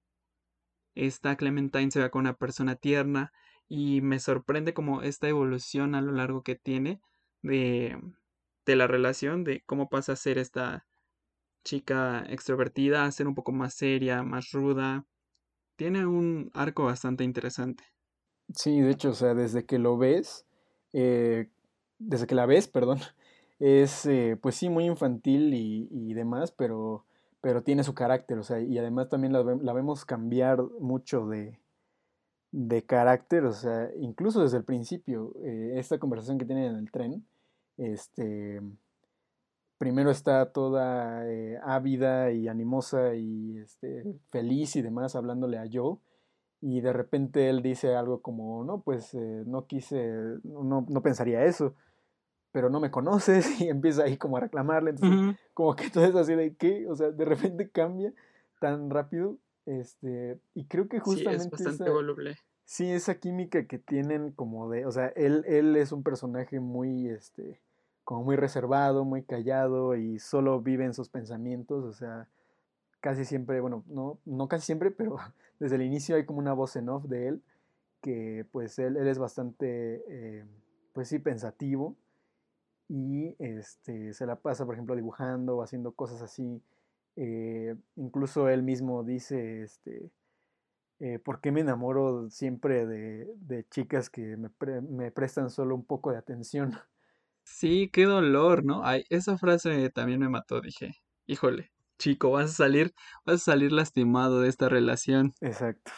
[0.95, 3.33] esta Clementine se vea con una persona tierna
[3.67, 7.01] y me sorprende como esta evolución a lo largo que tiene
[7.41, 8.01] de,
[8.65, 10.87] de la relación, de cómo pasa a ser esta
[11.65, 15.05] chica extrovertida a ser un poco más seria, más ruda.
[15.75, 17.83] Tiene un arco bastante interesante.
[18.55, 20.47] Sí, de hecho, o sea, desde que lo ves,
[20.93, 21.49] eh,
[21.99, 22.99] desde que la ves, perdón,
[23.59, 27.05] es, eh, pues sí, muy infantil y, demás, pero,
[27.41, 31.59] pero tiene su carácter, o sea, y además también la, vemos cambiar mucho de,
[32.51, 36.91] de, carácter, o sea, incluso desde el principio, eh, esta conversación que tienen en el
[36.91, 37.25] tren,
[37.77, 38.61] este,
[39.77, 45.97] primero está toda eh, ávida y animosa y este, feliz y demás hablándole a Joe,
[46.61, 51.73] y de repente él dice algo como, no, pues no quise, no, no pensaría eso
[52.51, 56.15] pero no me conoces y empieza ahí como a reclamarle, entonces como que todo es
[56.15, 58.13] así de qué, o sea, de repente cambia
[58.59, 61.43] tan rápido, este, y creo que justamente...
[61.43, 62.37] Sí, es bastante voluble.
[62.65, 67.09] Sí, esa química que tienen como de, o sea, él, él es un personaje muy,
[67.09, 67.59] este,
[68.03, 72.27] como muy reservado, muy callado y solo vive en sus pensamientos, o sea,
[72.99, 75.17] casi siempre, bueno, no, no casi siempre, pero
[75.59, 77.41] desde el inicio hay como una voz en off de él,
[78.01, 80.45] que pues él, él es bastante, eh,
[80.93, 81.95] pues sí, pensativo,
[82.89, 86.61] y este, se la pasa, por ejemplo, dibujando o haciendo cosas así.
[87.15, 90.11] Eh, incluso él mismo dice, este,
[90.99, 94.49] eh, ¿por qué me enamoro siempre de, de chicas que me,
[94.81, 96.73] me, prestan solo un poco de atención?
[97.43, 98.83] Sí, qué dolor, ¿no?
[98.83, 102.93] Ay, esa frase también me mató, dije, híjole, chico, vas a salir,
[103.25, 105.33] vas a salir lastimado de esta relación.
[105.41, 105.91] Exacto.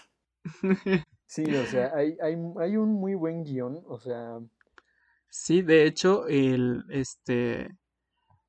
[1.31, 4.37] Sí, o sea, hay, hay, hay un muy buen guion, o sea,
[5.31, 7.69] Sí, de hecho, el este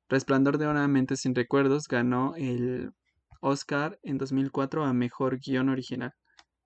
[0.09, 2.91] Resplandor de una mente sin recuerdos ganó el
[3.39, 6.13] Oscar en 2004 a mejor guion original.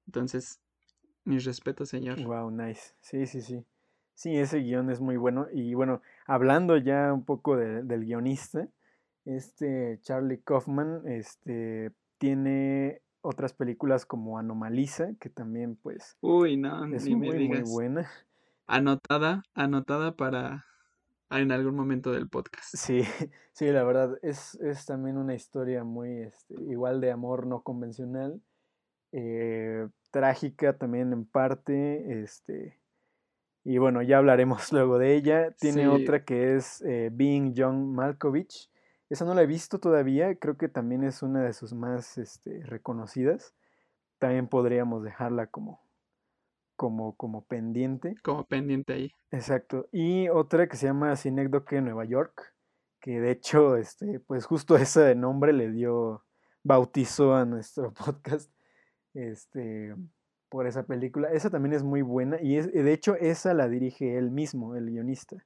[0.08, 0.60] Entonces,
[1.24, 2.22] mis respetos, señor.
[2.24, 2.96] Wow, nice.
[3.00, 3.64] Sí, sí, sí.
[4.16, 5.48] Sí, ese guion es muy bueno.
[5.54, 8.68] Y bueno, hablando ya un poco del guionista,
[9.24, 17.06] este Charlie Kaufman este, tiene otras películas como Anomaliza, que también pues Uy, no, es
[17.06, 18.10] ni muy, me muy buena.
[18.68, 20.66] Anotada, anotada para
[21.30, 22.76] en algún momento del podcast.
[22.76, 23.02] Sí,
[23.54, 28.42] sí, la verdad, es, es también una historia muy este, igual de amor no convencional,
[29.12, 32.80] eh, trágica también en parte, este,
[33.64, 35.52] Y bueno, ya hablaremos luego de ella.
[35.52, 38.70] Tiene Sí, otra que es eh, Being John Malkovich.
[39.10, 42.64] Esa no la he visto todavía, creo que también es una de sus más este,
[42.66, 43.56] reconocidas.
[44.20, 45.82] También podríamos dejarla como,
[46.78, 48.16] como, como pendiente.
[48.24, 49.12] como pendiente ahí.
[49.32, 49.90] Exacto.
[49.92, 52.54] Y otra que se llama Cinécdoque Nueva York,
[53.02, 56.24] que de hecho, este, pues justo ese nombre le dio,
[56.64, 58.50] bautizó a nuestro podcast,
[59.14, 59.94] este,
[60.50, 61.30] por esa película.
[61.32, 64.90] Esa también es muy buena y es, de hecho esa la dirige él mismo, el
[64.90, 65.44] guionista,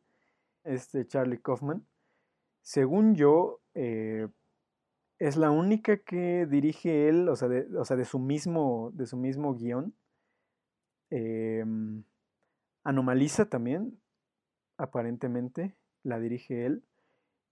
[0.63, 1.87] este Charlie Kaufman.
[2.61, 4.27] Según yo, eh,
[5.17, 9.07] es la única que dirige él, o sea, de, o sea, de su mismo, de
[9.07, 9.95] su mismo guion.
[11.11, 12.03] Em,
[12.83, 13.99] Anomaliza también,
[14.77, 16.83] aparentemente, la dirige él.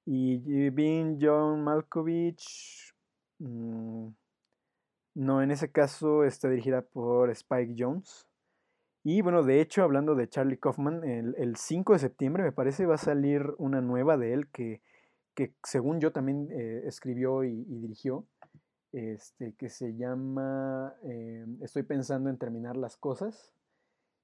[0.06, 2.96] Y Being John Malkovich,
[3.38, 4.08] mm,
[5.16, 8.28] no, en ese caso está dirigida por Spike Jones.
[9.04, 12.86] Y bueno, de hecho, hablando de Charlie Kaufman, el, el 5 de septiembre me parece
[12.86, 14.82] va a salir una nueva de él que,
[15.40, 18.26] que según yo también eh, escribió y, dirigió,
[18.92, 23.54] este, que se llama eh, Estoy pensando en terminar las cosas.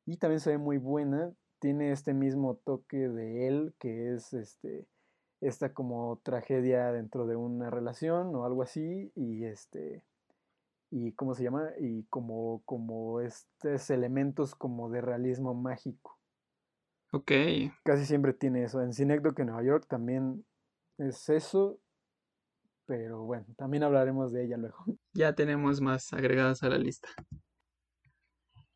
[0.05, 4.85] Y también se ve muy buena, tiene este mismo toque de él, que es este,
[5.41, 10.03] esta como tragedia dentro de una relación o algo así, y este
[10.91, 16.17] y cómo se llama y como como estos elementos como de realismo mágico.
[17.11, 17.31] Ok,
[17.83, 18.81] casi siempre tiene eso.
[18.81, 20.45] En Cinecdoc en Nueva York también
[20.97, 21.79] es eso
[22.85, 24.77] pero bueno también hablaremos de ella luego
[25.13, 27.09] ya tenemos más agregadas a la lista.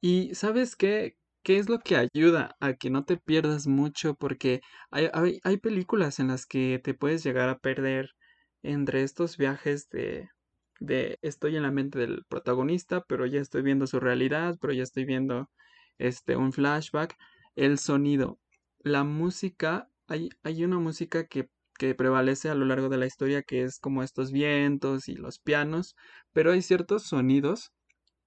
[0.01, 1.17] ¿Y sabes qué?
[1.43, 4.15] ¿Qué es lo que ayuda a que no te pierdas mucho?
[4.15, 8.11] Porque hay, hay, hay películas en las que te puedes llegar a perder
[8.61, 10.29] entre estos viajes de,
[10.79, 14.83] de estoy en la mente del protagonista, pero ya estoy viendo su realidad, pero ya
[14.83, 15.49] estoy viendo
[15.97, 17.15] este un flashback,
[17.55, 18.39] el sonido,
[18.79, 23.41] la música, hay, hay una música que, que prevalece a lo largo de la historia
[23.41, 25.95] que es como estos vientos y los pianos,
[26.33, 27.71] pero hay ciertos sonidos,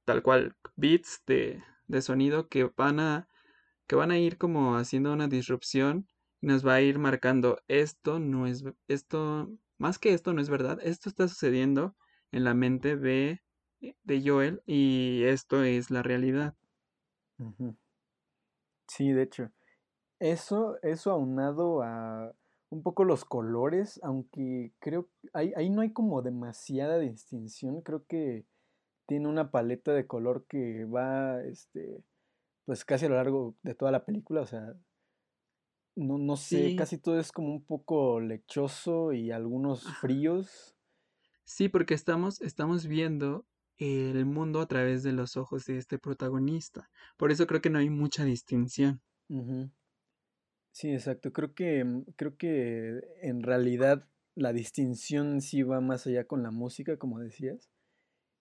[0.05, 3.29] tal cual beats de, de sonido que van a
[3.87, 6.09] que van a ir como haciendo una disrupción
[6.41, 10.49] y nos va a ir marcando esto no es esto más que esto no es
[10.49, 11.95] verdad, esto está sucediendo
[12.31, 13.43] en la mente de,
[13.81, 16.55] de Joel y esto es la realidad.
[18.89, 19.51] Sí, de hecho.
[20.21, 22.33] Eso, eso aunado a
[22.73, 28.47] un poco los colores, aunque creo ahí, ahí no hay como demasiada distinción, creo que
[29.07, 32.03] tiene una paleta de color que va, este,
[32.65, 34.75] pues casi a lo largo de toda la película, o sea,
[35.97, 40.75] no, no sé, Sí, casi todo es como un poco lechoso y algunos fríos.
[41.45, 43.45] Sí, porque estamos, estamos viendo
[43.77, 46.89] el mundo a través de los ojos de este protagonista.
[47.19, 49.03] Por eso creo que no hay mucha distinción.
[49.29, 49.71] Uh -huh.
[50.73, 51.33] Sí, exacto.
[51.33, 56.51] Creo que, mm, creo que en realidad la distinción sí va más allá con la
[56.51, 57.71] música, como decías.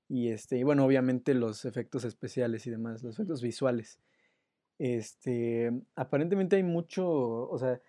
[0.09, 3.99] Y este, y bueno, obviamente los efectos especiales y demás, los efectos visuales.
[4.79, 7.07] Este, aparentemente hay mucho,
[7.49, 7.81] o sea,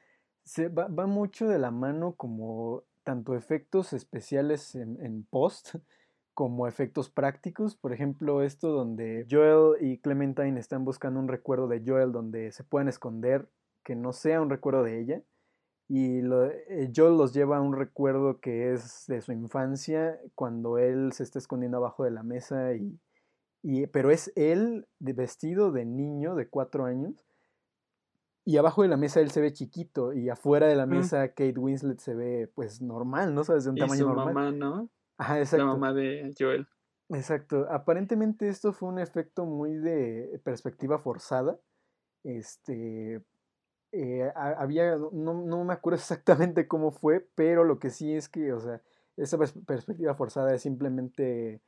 [0.45, 5.77] se va, va mucho de la mano como tanto efectos especiales en, en post
[6.35, 7.77] como efectos prácticos.
[7.77, 12.65] Por ejemplo, esto donde Joel y Clementine están buscando un recuerdo de Joel donde se
[12.65, 13.49] puedan esconder
[13.85, 15.23] que no sea un recuerdo de ella.
[15.89, 20.79] Y lo, eh, Joel los lleva a un recuerdo que es de su infancia, cuando
[20.79, 22.99] él se está escondiendo abajo de la mesa, y,
[23.63, 27.27] y, pero es él de vestido de niño de cuatro años,
[28.45, 31.29] y abajo de la mesa él se ve chiquito, y afuera de la Mm, mesa
[31.29, 33.45] Kate Winslet se ve pues normal, ¿no?
[33.45, 34.35] Sabes, de un Y tamaño su normal.
[34.35, 34.89] mamá, ¿no?
[35.19, 35.67] Ajá, La exacto.
[35.67, 36.67] mamá de Joel.
[37.11, 37.67] Exacto.
[37.71, 41.59] Aparentemente esto fue un efecto muy de perspectiva forzada.
[42.25, 43.23] Este,
[43.93, 48.29] eh, ha- había, no, no me acuerdo exactamente cómo fue, pero lo que sí es
[48.29, 48.83] que, o sea,
[49.17, 51.61] esa pers- perspectiva forzada es simplemente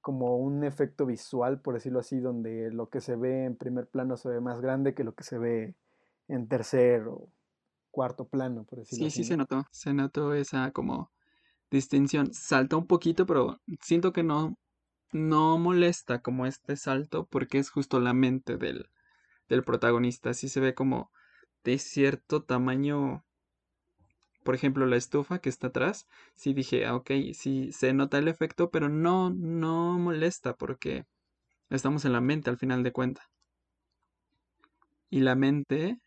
[0.00, 4.16] como un efecto visual, por decirlo así, donde lo que se ve en primer plano
[4.16, 5.76] se ve más grande que lo que se ve
[6.28, 7.28] en tercer o
[7.92, 9.36] cuarto plano, por decirlo Sí, así, sí se ¿no?
[9.36, 9.66] notó.
[9.70, 11.10] Se notó esa como
[11.70, 12.32] distinción.
[12.34, 14.58] Salta un poquito, pero siento que no,
[15.12, 18.90] no molesta como este salto porque es justo la mente del,
[19.48, 20.34] del protagonista.
[20.34, 21.12] Sí se ve como
[21.64, 23.24] de cierto tamaño.
[24.44, 26.06] Por ejemplo, la estufa que está atrás.
[26.34, 31.06] Sí dije, ah, ok, sí se nota el efecto, pero no, no molesta porque
[31.70, 33.26] estamos en la mente al final de cuentas.
[35.10, 36.00] Y la mente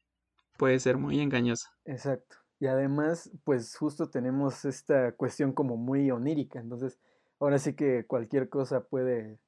[0.58, 1.76] puede ser muy engañosa.
[1.86, 2.38] Exacto.
[2.60, 7.00] Y además, pues justo tenemos esta cuestión como muy onírica, entonces
[7.40, 9.40] ahora sí que cualquier cosa puede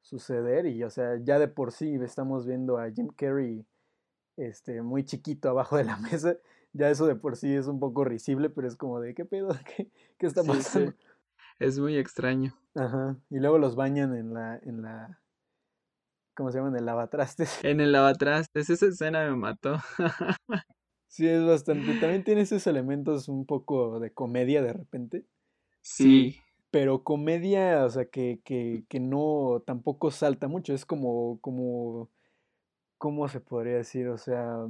[0.00, 3.64] suceder y o sea, ya de por sí estamos viendo a Jim Carrey
[4.36, 6.36] este, muy chiquito abajo de la mesa.
[6.72, 9.48] Ya eso de por sí es un poco risible, pero es como de, ¿qué pedo?
[9.76, 10.92] ¿Qué, qué está Sí, pasando?
[10.92, 10.94] sí.
[11.58, 12.54] Es muy extraño.
[12.76, 13.16] Ajá.
[13.30, 15.20] Y luego los bañan en la, en la,
[16.34, 16.68] ¿cómo se llama?
[16.70, 17.50] En el lavatrastes.
[17.62, 19.76] En el lavatrastes, esa escena me mató.
[21.08, 21.94] Sí, es bastante.
[21.94, 25.24] También tiene esos elementos un poco de comedia de repente.
[25.82, 26.36] Sí,
[26.70, 30.74] Pero comedia, o sea, que, que, que no tampoco salta mucho.
[30.74, 32.10] Es como, como,
[32.98, 34.08] ¿cómo se podría decir?
[34.08, 34.66] O sea,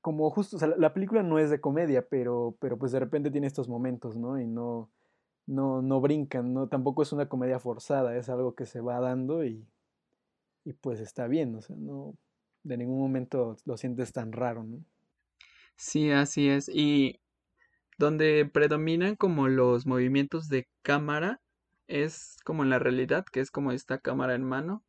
[0.00, 3.00] como justo, o sea, la la película no es de comedia, pero, pero pues de
[3.00, 4.40] repente tiene estos momentos, ¿no?
[4.40, 4.90] Y no,
[5.46, 6.68] no, no brincan, ¿no?
[6.68, 9.66] Tampoco es una comedia forzada, es algo que se va dando y,
[10.64, 12.14] y pues está bien, o sea, no,
[12.62, 14.84] de ningún momento lo sientes tan raro, ¿no?
[15.76, 16.68] sí, así es.
[16.68, 17.20] Y
[17.98, 21.40] donde predominan como los movimientos de cámara
[21.88, 24.84] es como en la realidad, que es como esta cámara en mano,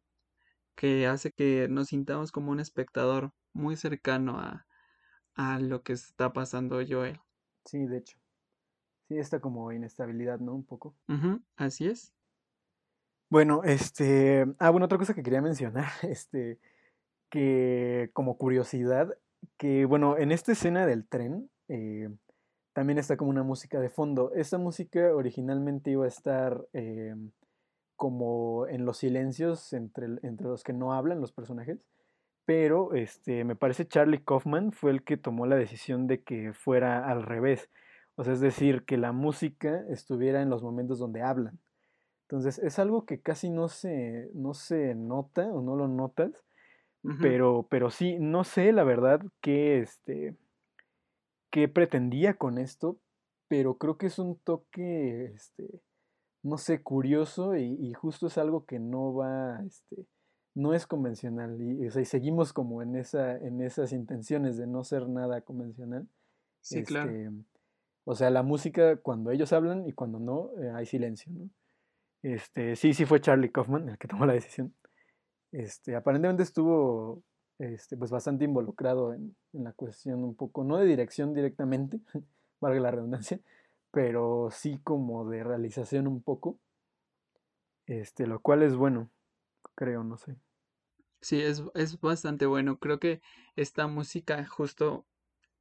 [0.75, 4.65] que hace que nos sintamos como un espectador muy cercano a,
[5.35, 7.19] a lo que está pasando Joel.
[7.65, 8.17] Sí, de hecho.
[9.07, 10.53] Sí, está como inestabilidad, ¿no?
[10.53, 10.95] Un poco.
[11.07, 12.13] Ujú, así es.
[13.29, 16.59] Bueno, este, ah, bueno, otra cosa que quería mencionar, este,
[17.29, 19.17] que como curiosidad,
[19.57, 22.09] que bueno, en esta escena del tren eh,
[22.73, 24.33] también está como una música de fondo.
[24.33, 27.15] Esta música originalmente iba a estar eh,
[28.01, 31.85] como en los silencios entre, entre los que no hablan los personajes,
[32.45, 37.07] pero este, me parece Charlie Kaufman fue el que tomó la decisión de que fuera
[37.07, 37.69] al revés.
[38.15, 41.59] O sea, es decir, que la música estuviera en los momentos donde hablan.
[42.23, 46.31] Entonces, es algo que casi no se, no se nota o no lo notas,
[47.21, 50.35] pero, pero sí, no sé la verdad qué, este,
[51.51, 52.97] qué pretendía con esto,
[53.47, 55.83] pero creo que es un toque, este,
[56.43, 60.05] no sé, curioso y, y justo es algo que no va, este,
[60.55, 64.67] no es convencional y, o sea, y seguimos como en esa, en esas intenciones de
[64.67, 66.07] no ser nada convencional.
[66.61, 67.11] Sí, claro.
[67.11, 67.31] Este,
[68.03, 71.49] o sea, la música cuando ellos hablan y cuando no, eh, hay silencio, ¿no?
[72.23, 74.73] Este, sí, sí fue Charlie Kaufman el que tomó la decisión.
[75.51, 77.23] Este, aparentemente estuvo
[77.57, 81.99] este, pues bastante involucrado en, en la cuestión un poco, no de dirección directamente,
[82.61, 83.39] valga la redundancia,
[83.91, 86.59] pero sí como de realización un poco,
[87.85, 89.09] este, lo cual es bueno,
[89.75, 90.37] creo, no sé.
[91.21, 92.79] Sí, es, es bastante bueno.
[92.79, 93.21] Creo que
[93.55, 95.05] esta música justo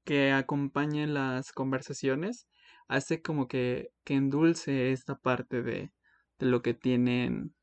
[0.04, 2.48] que acompaña las conversaciones
[2.88, 5.92] hace como que, que endulce esta parte de,
[6.38, 7.54] de lo que tienen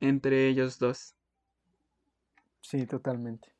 [0.00, 1.16] entre ellos dos.
[2.60, 3.56] Sí, totalmente.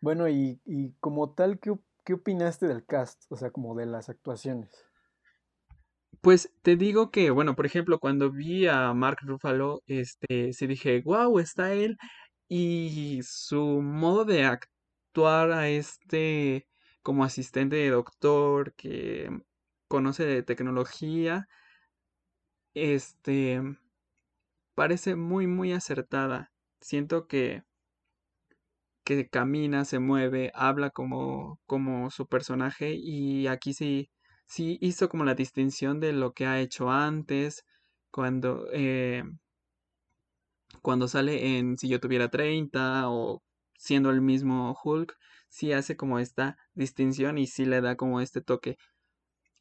[0.00, 1.72] Bueno, y, y como tal, ¿qué,
[2.04, 3.24] qué opinaste del cast?
[3.30, 4.87] O sea, como de las actuaciones.
[6.20, 11.00] Pues te digo que, bueno, por ejemplo, cuando vi a Mark Ruffalo, este, sí dije,
[11.04, 11.96] wow, está él.
[12.48, 16.66] Y su modo de actuar a este
[17.02, 19.30] como asistente de doctor que
[19.88, 21.46] conoce de tecnología,
[22.74, 23.60] este,
[24.74, 26.52] parece muy, muy acertada.
[26.80, 27.62] Siento que,
[29.04, 34.10] que camina, se mueve, habla como, como su personaje y aquí sí,
[34.48, 37.64] sí hizo como la distinción de lo que ha hecho antes,
[38.10, 39.24] cuando, eh,
[40.82, 43.42] cuando sale en Si yo tuviera 30 o
[43.78, 45.16] siendo el mismo Hulk,
[45.48, 48.76] sí hace como esta distinción y sí le da como este toque.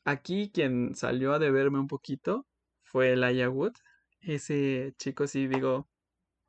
[0.05, 2.47] Aquí quien salió a deberme un poquito
[2.83, 3.73] fue Elijah Wood.
[4.21, 5.87] Ese chico sí digo,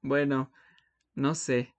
[0.03, 0.53] bueno,
[1.15, 1.75] no sé,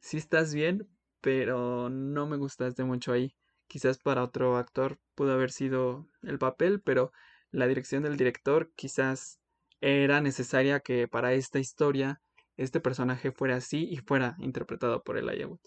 [0.00, 0.88] sí estás bien,
[1.22, 3.34] pero no me gustaste mucho ahí.
[3.70, 7.12] Quizás para otro actor pudo haber sido el papel, pero
[7.52, 9.38] la dirección del director quizás
[9.80, 12.20] era necesaria que para esta historia
[12.56, 15.60] este personaje fuera así y fuera interpretado por Elijah Wood.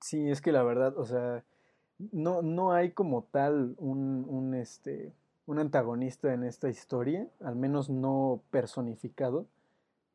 [0.00, 1.44] Sí, es que la verdad, o sea,
[2.12, 5.12] no, no hay como tal un, un, este,
[5.46, 9.48] un antagonista en esta historia, al menos no personificado,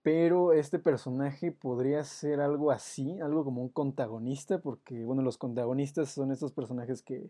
[0.08, 6.08] pero este personaje podría ser algo así, algo como un contagonista, porque, bueno, los contagonistas
[6.12, 7.30] son estos personajes que,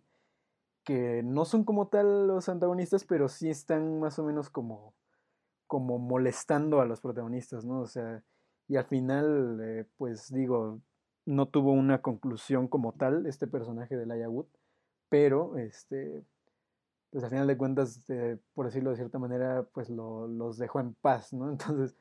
[0.83, 4.93] que no son como tal los antagonistas, pero sí están más o menos como,
[5.65, 7.81] como molestando a los protagonistas, ¿no?
[7.81, 8.23] O sea,
[8.67, 10.79] y al final, eh, pues digo,
[11.25, 14.49] no tuvo una conclusión como tal este personaje de Laia Wood,
[15.09, 16.23] pero este,
[17.09, 20.79] pues al final de cuentas, eh, por decirlo de cierta manera, pues lo, los dejó
[20.79, 21.49] en paz, ¿no?
[21.49, 21.95] Entonces,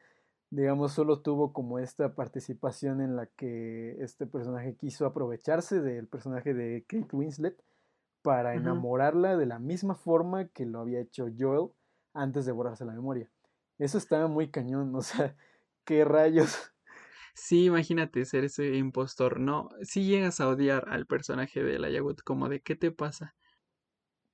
[0.51, 6.55] digamos, solo tuvo como esta participación en la que este personaje quiso aprovecharse del personaje
[6.55, 7.63] de Kate Winslet
[8.23, 11.71] para enamorarla de la misma forma que lo había hecho Joel
[12.13, 13.31] antes de borrarse la memoria.
[13.79, 15.37] Eso estaba muy cañón, o sea,
[15.85, 16.73] qué rayos.
[17.35, 19.39] Sí, imagínate ser ese impostor.
[19.39, 23.37] No, si llegas a odiar al personaje de la Yagut, como de ¿qué te pasa?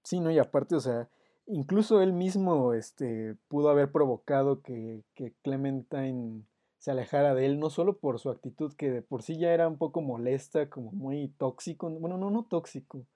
[0.04, 0.30] Sí, ¿no?
[0.30, 1.10] Y aparte, o sea,
[1.46, 6.42] incluso él mismo este, pudo haber provocado que, que Clementine
[6.78, 9.68] se alejara de él, no solo por su actitud, que de por sí ya era
[9.68, 11.88] un poco molesta, como muy tóxico.
[11.90, 13.06] Bueno, no, no tóxico.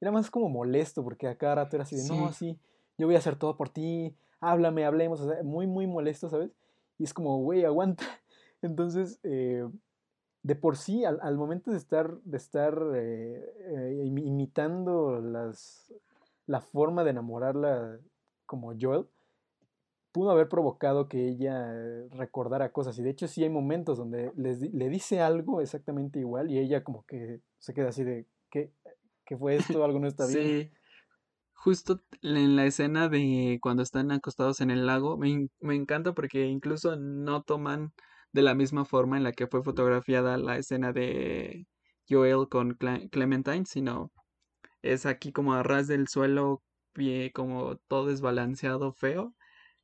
[0.00, 2.58] Era más como molesto, porque a cada rato era así de, no, Sí, así,
[2.96, 6.50] yo voy a hacer todo por ti, háblame, hablemos, o sea, muy, muy molesto, ¿sabes?
[6.98, 8.04] Y es como, güey, aguanta.
[8.62, 9.68] Entonces, eh,
[10.42, 15.92] de por sí, al, al momento de estar, de estar eh, eh, imi- imitando las,
[16.50, 18.00] la forma de enamorarla
[18.46, 19.06] como Joel,
[20.12, 22.98] pudo haber provocado que ella eh, recordara cosas.
[22.98, 26.82] Y de hecho sí hay momentos donde les le dice algo exactamente igual y ella
[26.82, 28.72] como que se queda así de, ¿qué,
[29.24, 29.84] qué fue esto?
[29.84, 30.40] Algo no está bien.
[30.42, 30.70] sí.
[31.54, 36.46] Justo en la escena de cuando están acostados en el lago, me, me encanta porque
[36.46, 37.92] incluso no toman
[38.32, 41.66] de la misma forma en la que fue fotografiada la escena de
[42.08, 44.10] Joel con Cle- Clementine, sino
[44.82, 46.62] es aquí como a ras del suelo,
[46.94, 49.34] pie- como todo desbalanceado, feo.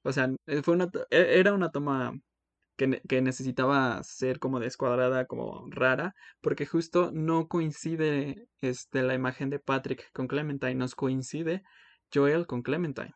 [0.03, 2.15] O sea, eh, fue una, e- era una toma
[2.77, 9.51] que, que necesitaba ser como descuadrada, como rara, porque justo no coincide este, la imagen
[9.51, 11.63] de Patrick con Clementine, nos coincide
[12.15, 13.15] Joel con Clementine.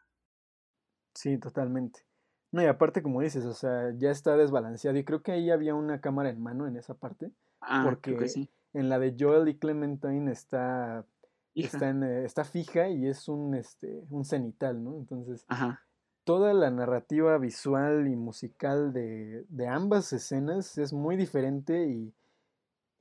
[1.14, 2.06] Sí, totalmente.
[2.52, 5.74] No, y aparte como dices, o sea, ya está desbalanceado y creo que ahí había
[5.74, 8.50] una cámara en mano en esa parte, Ah, creo que porque sí.
[8.72, 11.06] en la de Joel y Clementine está,
[11.54, 14.96] está, en, eh, está fija y es un, este, un cenital, ¿no?
[14.96, 15.80] Entonces Ajá.
[16.24, 22.14] toda la narrativa visual y musical de, de ambas escenas es muy diferente y,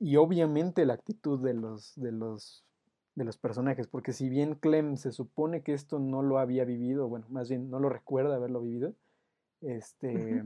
[0.00, 2.64] y obviamente la actitud de los, de los,
[3.14, 7.08] de los personajes, porque si bien Clem se supone que esto no lo había vivido,
[7.08, 8.94] bueno, más bien no lo recuerda haberlo vivido,
[9.60, 10.42] este,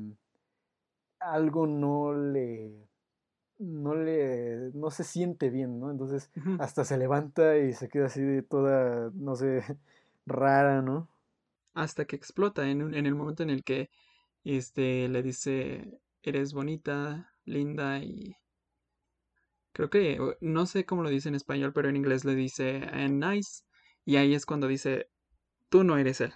[1.21, 2.73] algo no le,
[3.59, 5.91] no le, no se siente bien, ¿no?
[5.91, 9.63] Entonces hasta se levanta y se queda así de toda, no sé,
[10.27, 11.09] rara, ¿no?
[11.75, 13.91] Hasta que explota en, un- en el momento en el que
[14.45, 18.37] este, le dice, eres bonita, linda y
[19.73, 23.23] creo que, no sé cómo lo dice en español, pero en inglés le dice, "and
[23.23, 23.63] nice.
[24.07, 25.09] Y ahí es cuando dice,
[25.71, 26.35] tú no eres él.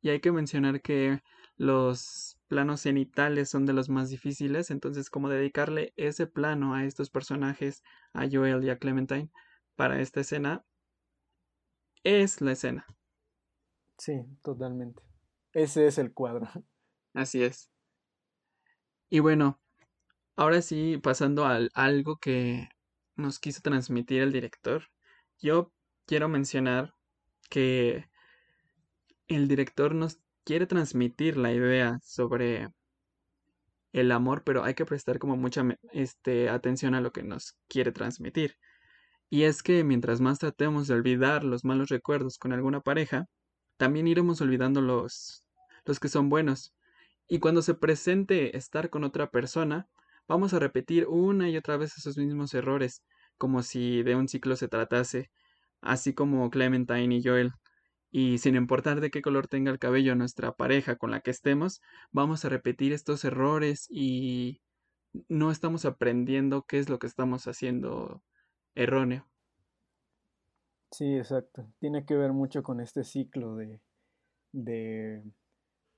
[0.00, 1.20] Y hay que mencionar que
[1.58, 7.10] los planos cenitales son de los más difíciles, entonces como dedicarle ese plano a estos
[7.10, 7.82] personajes,
[8.12, 9.30] a Joel y a Clementine,
[9.74, 10.64] para esta escena,
[12.02, 12.86] es la escena.
[13.98, 15.02] Sí, totalmente.
[15.52, 16.48] Ese es el cuadro.
[17.14, 17.70] Así es.
[19.08, 19.60] Y bueno,
[20.36, 22.68] ahora sí, pasando al algo que
[23.14, 24.84] nos quiso transmitir el director,
[25.38, 25.72] yo
[26.06, 26.94] quiero mencionar
[27.48, 28.08] que
[29.28, 32.68] el director nos quiere transmitir la idea sobre
[33.92, 37.90] el amor, pero hay que prestar como mucha este, atención a lo que nos quiere
[37.90, 38.56] transmitir.
[39.28, 43.26] Y es que mientras más tratemos de olvidar los malos recuerdos con alguna pareja,
[43.76, 45.44] también iremos olvidando los,
[45.84, 46.72] los que son buenos.
[47.26, 49.88] Y cuando se presente estar con otra persona,
[50.28, 53.02] vamos a repetir una y otra vez esos mismos errores,
[53.36, 55.28] como si de un ciclo se tratase,
[55.80, 57.52] así como Clementine y Joel.
[58.18, 61.82] Y sin importar de qué color tenga el cabello nuestra pareja con la que estemos,
[62.12, 64.62] vamos a repetir estos errores y
[65.28, 68.22] no estamos aprendiendo qué es lo que estamos haciendo
[68.74, 69.28] erróneo.
[70.92, 71.70] Sí, exacto.
[71.78, 73.82] Tiene que ver mucho con este ciclo de,
[74.50, 75.22] de,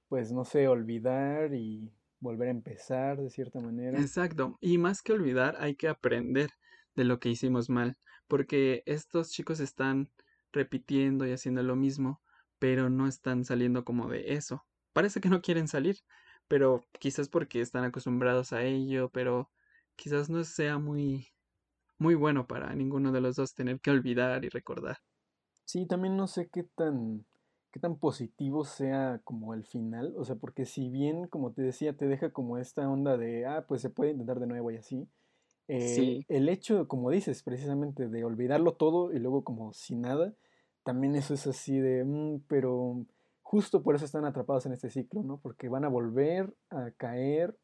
[0.09, 1.89] pues, no sé, olvidar y
[2.19, 4.01] volver a empezar de cierta manera.
[4.01, 4.59] Exacto.
[4.61, 6.51] Y más que olvidar, hay que aprender
[6.97, 7.97] de lo que hicimos mal,
[8.27, 10.11] porque estos chicos están
[10.53, 12.21] repitiendo y haciendo lo mismo,
[12.59, 14.65] pero no están saliendo como de eso.
[14.93, 15.99] Parece que no quieren salir,
[16.49, 19.51] pero quizás porque están acostumbrados a ello, pero
[19.97, 21.29] quizás no sea muy
[21.99, 24.99] muy bueno para ninguno de los dos tener que olvidar y recordar.
[25.65, 27.27] Sí, también no sé qué tan,
[27.71, 31.97] qué tan positivo sea como el final, o sea, porque si bien, como te decía,
[31.97, 35.09] te deja como esta onda de, ah, pues se puede intentar de nuevo y así,
[35.69, 40.35] eh, Sí, el hecho, como dices, precisamente de olvidarlo todo y luego como si nada,
[40.85, 43.05] también eso es así de, "Mm, pero
[43.43, 45.39] justo por eso están atrapados en este ciclo, ¿no?
[45.39, 47.57] Porque van a volver a caer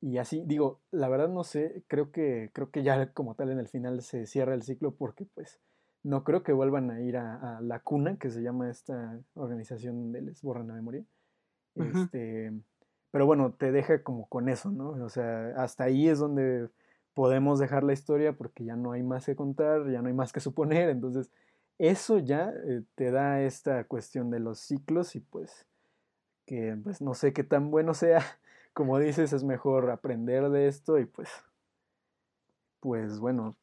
[0.00, 3.58] y así, digo, la verdad no sé, creo que, creo que ya como tal en
[3.58, 5.60] el final se cierra el ciclo porque pues
[6.02, 9.96] no creo que vuelvan a ir a, a la cuna, que se llama esta organización
[10.02, 11.04] donde les borran la memoria.
[11.76, 12.52] Este,
[13.10, 14.90] pero bueno, te deja como con eso, ¿no?
[14.90, 16.68] O sea, hasta ahí es donde
[17.14, 20.32] podemos dejar la historia porque ya no hay más que contar, ya no hay más
[20.32, 21.30] que suponer, entonces
[21.78, 25.66] eso ya eh, te da esta cuestión de los ciclos y pues
[26.46, 28.20] que pues no sé qué tan bueno sea
[28.74, 31.30] como dices, es mejor aprender de esto y pues,
[32.80, 33.56] pues bueno.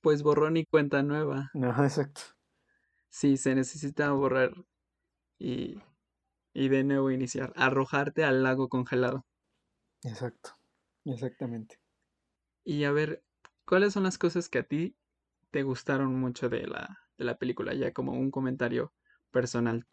[0.00, 1.50] Pues borrón y cuenta nueva.
[1.54, 2.22] No, exacto.
[3.10, 4.52] Sí, se necesita borrar
[5.38, 5.78] y,
[6.52, 9.24] y de nuevo iniciar, arrojarte al lago congelado.
[10.02, 10.50] Exacto,
[11.04, 11.78] exactamente.
[12.64, 13.22] Y a ver,
[13.66, 14.96] ¿cuáles son las cosas que a ti
[15.50, 17.74] te gustaron mucho de la, de la película?
[17.74, 18.92] Ya como un comentario
[19.30, 19.86] personal.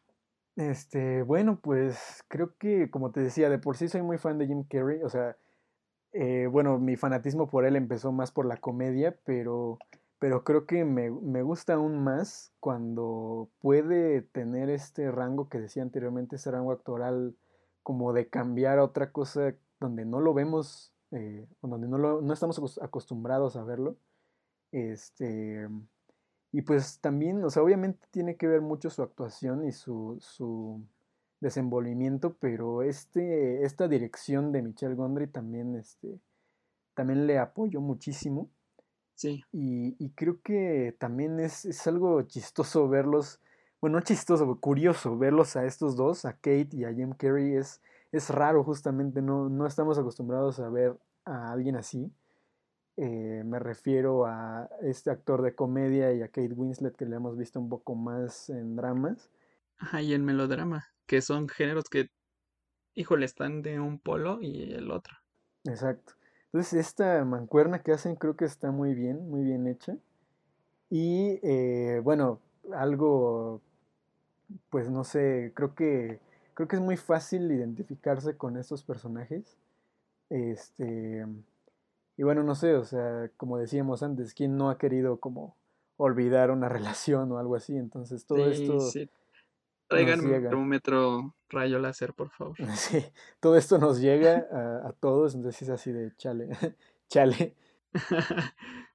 [0.55, 4.47] Este, bueno, pues creo que, como te decía, de por sí soy muy fan de
[4.47, 5.01] Jim Carrey.
[5.03, 5.37] O sea,
[6.13, 9.79] eh, bueno, mi fanatismo por él empezó más por la comedia, pero,
[10.19, 15.83] pero creo que me, me gusta aún más cuando puede tener este rango que decía
[15.83, 17.35] anteriormente, ese rango actoral,
[17.83, 22.33] como de cambiar a otra cosa donde no lo vemos, eh, donde no, lo, no
[22.33, 23.97] estamos acostumbrados a verlo.
[24.71, 25.67] Este,
[26.51, 30.81] y pues también, o sea, obviamente tiene que ver mucho su actuación y su, su
[31.39, 36.19] desenvolvimiento, pero este, esta dirección de Michel Gondry también, este,
[36.93, 38.49] también le apoyó muchísimo.
[39.15, 39.43] Sí.
[39.51, 43.39] Y, y creo que también es, es, algo chistoso verlos,
[43.79, 47.81] bueno, no chistoso, curioso verlos a estos dos, a Kate y a Jim Carrey, es,
[48.11, 52.11] es raro justamente, no, no estamos acostumbrados a ver a alguien así.
[52.97, 57.37] Eh, me refiero a este actor de comedia y a Kate Winslet que le hemos
[57.37, 59.29] visto un poco más en dramas.
[59.77, 62.11] Ajá, y en melodrama, que son géneros que,
[62.93, 65.15] híjole, están de un polo y el otro.
[65.63, 66.13] Exacto.
[66.45, 69.95] Entonces esta mancuerna que hacen creo que está muy bien, muy bien hecha.
[70.89, 72.41] Y eh, bueno,
[72.73, 73.61] algo,
[74.69, 76.19] pues no sé, creo que,
[76.53, 79.57] creo que es muy fácil identificarse con estos personajes.
[80.29, 81.25] Este,
[82.17, 85.55] y bueno, no sé, o sea, como decíamos antes, ¿quién no ha querido como
[85.97, 87.75] olvidar una relación o algo así?
[87.75, 88.79] Entonces todo esto...
[88.79, 89.09] Sí.
[89.87, 92.55] Traigan un termómetro rayo láser, por favor.
[92.75, 93.03] Sí,
[93.41, 94.47] todo esto nos llega
[94.85, 96.47] a, todos, entonces es así de chale,
[97.09, 97.55] chale.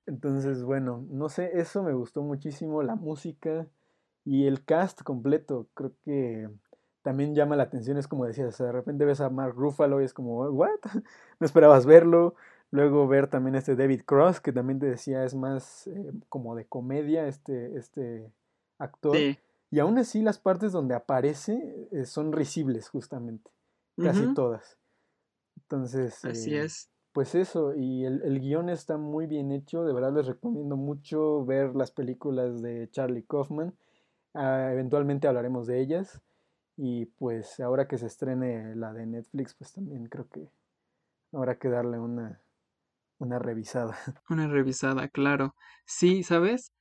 [0.06, 3.66] Entonces, bueno, no sé, eso me gustó muchísimo, la música
[4.24, 6.48] y el cast completo, creo que
[7.06, 10.02] también llama la atención, es como decías, o sea, de repente ves a Mark Ruffalo
[10.02, 10.80] y es como, ¿what?
[11.38, 12.34] No esperabas verlo.
[12.72, 16.66] Luego ver también este David Cross, que también te decía es más eh, como de
[16.66, 18.32] comedia este, este
[18.80, 19.16] actor.
[19.70, 23.52] Y aún así las partes donde aparece eh, son risibles justamente,
[23.96, 24.76] casi todas.
[25.58, 26.24] Entonces...
[26.24, 26.90] Así eh, es.
[27.12, 31.46] Pues eso, y el, el, guion está muy bien hecho, de verdad les recomiendo mucho
[31.46, 33.76] ver las películas de Charlie Kaufman,
[34.34, 36.20] ah, eventualmente hablaremos de ellas,
[36.76, 40.48] y pues ahora que se estrene la de Netflix, pues también creo que
[41.32, 42.40] habrá que darle una,
[43.18, 43.96] una revisada.
[44.28, 45.54] Una revisada, claro.
[45.86, 46.72] Sí, ¿sabes?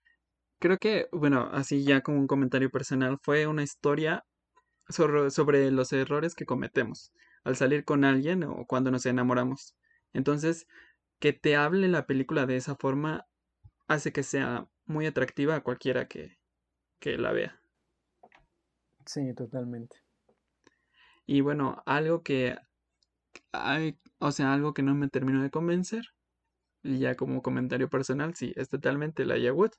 [0.60, 4.26] Creo que, bueno, así ya como un comentario personal, fue una historia
[4.90, 7.12] sobre, sobre los errores que cometemos
[7.44, 9.76] al salir con alguien o cuando nos enamoramos.
[10.14, 10.68] Entonces,
[11.20, 13.28] que te hable la película de esa forma
[13.88, 16.40] hace que sea muy atractiva a cualquiera que,
[17.00, 17.62] que la vea.
[19.06, 19.98] Sí, totalmente.
[21.26, 22.58] Y bueno, algo que
[23.52, 26.06] hay, o sea, algo que no me terminó de convencer
[26.84, 29.72] y ya como comentario personal, sí, es totalmente la Wood.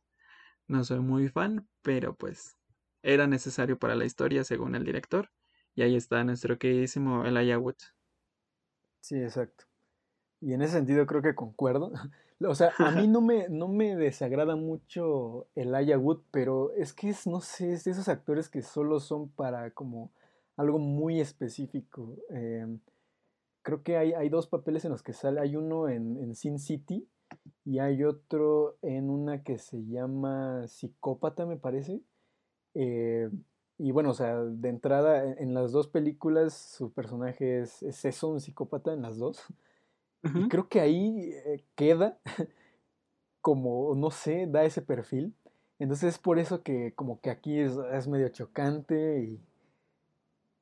[0.68, 2.56] No soy muy fan, pero pues
[3.02, 5.30] era necesario para la historia según el director.
[5.74, 7.76] Y ahí está nuestro queridísimo Elijah Wood.
[9.00, 9.64] Sí, exacto.
[10.40, 11.92] Y en ese sentido creo que concuerdo.
[12.40, 17.08] O sea, a mí no me, no me desagrada mucho Elijah Wood, pero es que
[17.08, 20.10] es, no sé, es de esos actores que solo son para como
[20.56, 22.16] algo muy específico.
[22.30, 22.66] Eh,
[23.62, 25.40] creo que hay, hay, dos papeles en los que sale.
[25.40, 27.08] Hay uno en, en, Sin City
[27.64, 32.00] y hay otro en una que se llama Psicópata, me parece.
[32.74, 33.30] Eh,
[33.78, 38.28] y bueno, o sea, de entrada, en, las dos películas su personaje es, es, eso,
[38.28, 39.42] un psicópata en las dos.
[40.22, 40.46] Uh -huh.
[40.46, 42.18] Y creo que ahí eh, queda
[43.40, 45.34] como, no sé, da ese perfil.
[45.78, 49.40] Entonces es por eso que como que aquí es, es medio chocante y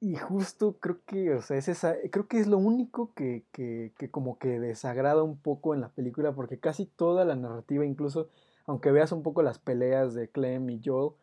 [0.05, 3.95] y justo creo que, o sea, es esa, creo que es lo único que, que,
[3.97, 8.29] que, como que desagrada un poco en la película, porque casi toda la narrativa, incluso
[8.67, 11.15] aunque veas un poco las peleas de Clem y Joel,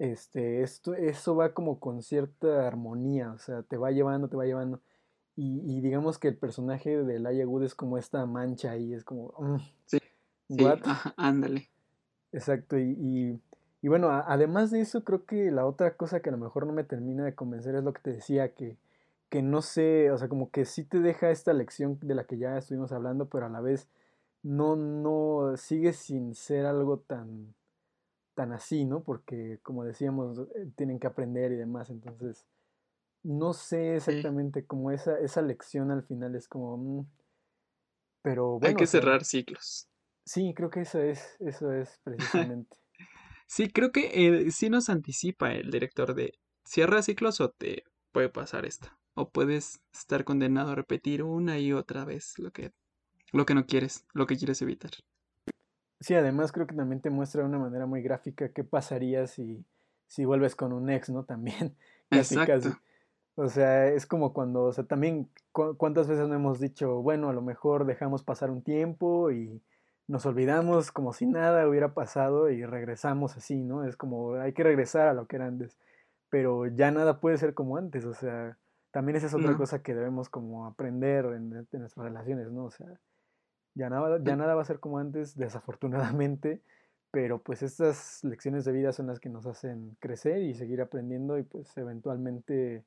[0.00, 4.46] este, esto, eso va como con cierta armonía, o sea, te va llevando, te va
[4.46, 4.80] llevando.
[5.38, 9.04] Y, y digamos que el personaje de Laia Wood es como esta mancha ahí, es
[9.04, 9.32] como...
[9.38, 9.98] Mm, sí,
[10.48, 11.68] sí ajá, ándale.
[12.32, 13.40] Exacto, y, y
[13.80, 16.66] y bueno, a, además de eso, creo que la otra cosa que a lo mejor
[16.66, 18.76] no me termina de convencer es lo que te decía, que,
[19.28, 22.38] que no sé, o sea, como que sí te deja esta lección de la que
[22.38, 23.88] ya estuvimos hablando, pero a la vez
[24.42, 27.54] no, no, sigue sin ser algo tan,
[28.34, 29.02] tan así, ¿no?
[29.02, 32.46] Porque, como decíamos, eh, tienen que aprender y demás, entonces,
[33.22, 33.96] no sé Sí.
[33.96, 37.06] exactamente como esa, esa lección al final es como, mm,
[38.22, 39.88] pero Hay bueno, o que sea, cerrar ciclos.
[40.24, 42.76] sí, creo que eso es, eso es precisamente.
[43.46, 48.28] Sí, creo que eh, sí nos anticipa el director de cierra ciclos o te puede
[48.28, 48.88] pasar esto.
[49.14, 52.72] O puedes estar condenado a repetir una y otra vez lo que,
[53.32, 54.92] lo que no quieres, lo que quieres evitar.
[56.00, 59.64] Sí, además creo que también te muestra de una manera muy gráfica qué pasaría si,
[60.06, 61.24] si vuelves con un ex, ¿no?
[61.26, 61.76] También,
[62.10, 62.78] casi, casi.
[63.40, 67.28] O sea, es como cuando, o sea, también cu- cuántas veces no hemos dicho, bueno,
[67.28, 69.62] a lo mejor dejamos pasar un tiempo y
[70.08, 73.84] nos olvidamos como si nada hubiera pasado y regresamos así, ¿no?
[73.84, 75.78] Es como hay que regresar a lo que era antes,
[76.30, 78.56] pero ya nada puede ser como antes, o sea,
[78.90, 79.58] también esa es otra No.
[79.58, 82.64] cosa que debemos como aprender en, en nuestras relaciones, ¿no?
[82.64, 82.88] O sea,
[83.74, 86.60] ya nada, ya nada va a ser como antes, desafortunadamente,
[87.12, 91.38] pero pues estas lecciones de vida son las que nos hacen crecer y seguir aprendiendo
[91.38, 92.82] y pues eventualmente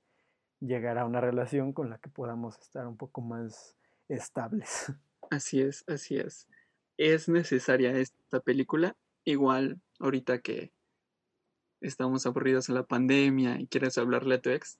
[0.62, 3.76] llegar a una relación con la que podamos estar un poco más
[4.08, 4.94] estables.
[5.30, 6.50] Así es, así es.
[6.98, 8.98] Es necesaria esta película.
[9.24, 10.74] Igual, ahorita que
[11.80, 14.78] estamos aburridos en la pandemia y quieres hablarle a tu ex,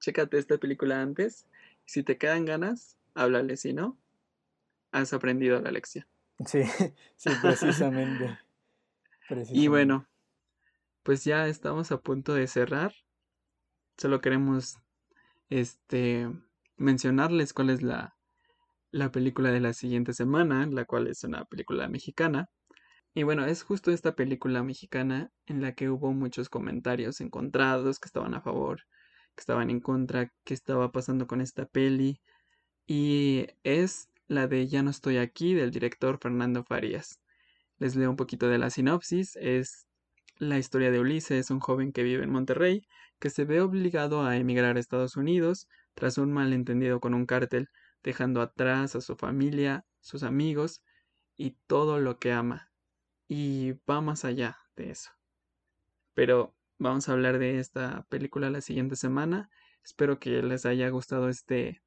[0.00, 1.46] chécate esta película antes.
[1.84, 3.56] Si te quedan ganas, háblale.
[3.56, 3.96] Si no,
[4.90, 6.04] has aprendido la lección.
[6.46, 6.62] Sí,
[7.16, 8.38] sí, precisamente,
[9.52, 10.06] Y bueno,
[11.04, 12.92] pues ya estamos a punto de cerrar.
[13.96, 14.78] Solo queremos
[15.60, 16.28] este
[16.76, 18.16] mencionarles cuál es la,
[18.90, 22.48] la película de la siguiente semana, la cual es una película mexicana.
[23.14, 28.06] Y bueno, es justo esta película mexicana en la que hubo muchos comentarios encontrados, que
[28.06, 28.80] estaban a favor,
[29.36, 32.20] que estaban en contra, qué estaba pasando con esta peli.
[32.86, 37.20] Y es la de Ya no estoy aquí del director Fernando Farías.
[37.78, 39.36] Les leo un poquito de la sinopsis.
[39.36, 39.86] Es
[40.38, 42.86] la historia de Ulises, un joven que vive en Monterrey,
[43.22, 47.68] que se ve obligado a emigrar a Estados Unidos tras un malentendido con un cártel,
[48.02, 50.82] dejando atrás a su familia, sus amigos
[51.36, 52.72] y todo lo que ama.
[53.28, 55.12] Y va más allá de eso.
[56.14, 59.50] Pero vamos a hablar de esta película la siguiente semana.
[59.84, 61.80] Espero que les haya gustado este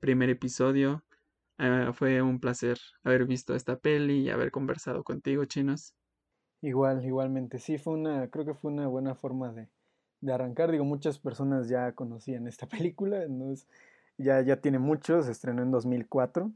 [0.00, 1.04] primer episodio.
[1.58, 5.94] Eh, fue un placer haber visto esta peli y haber conversado contigo, chinos.
[6.62, 9.70] Igual, igualmente, sí, fue una, creo que fue una buena forma de,
[10.20, 10.70] de arrancar.
[10.70, 13.66] Digo, muchas personas ya conocían esta película, no es-
[14.18, 16.50] ya, ya tiene mucho, se estrenó en 2004,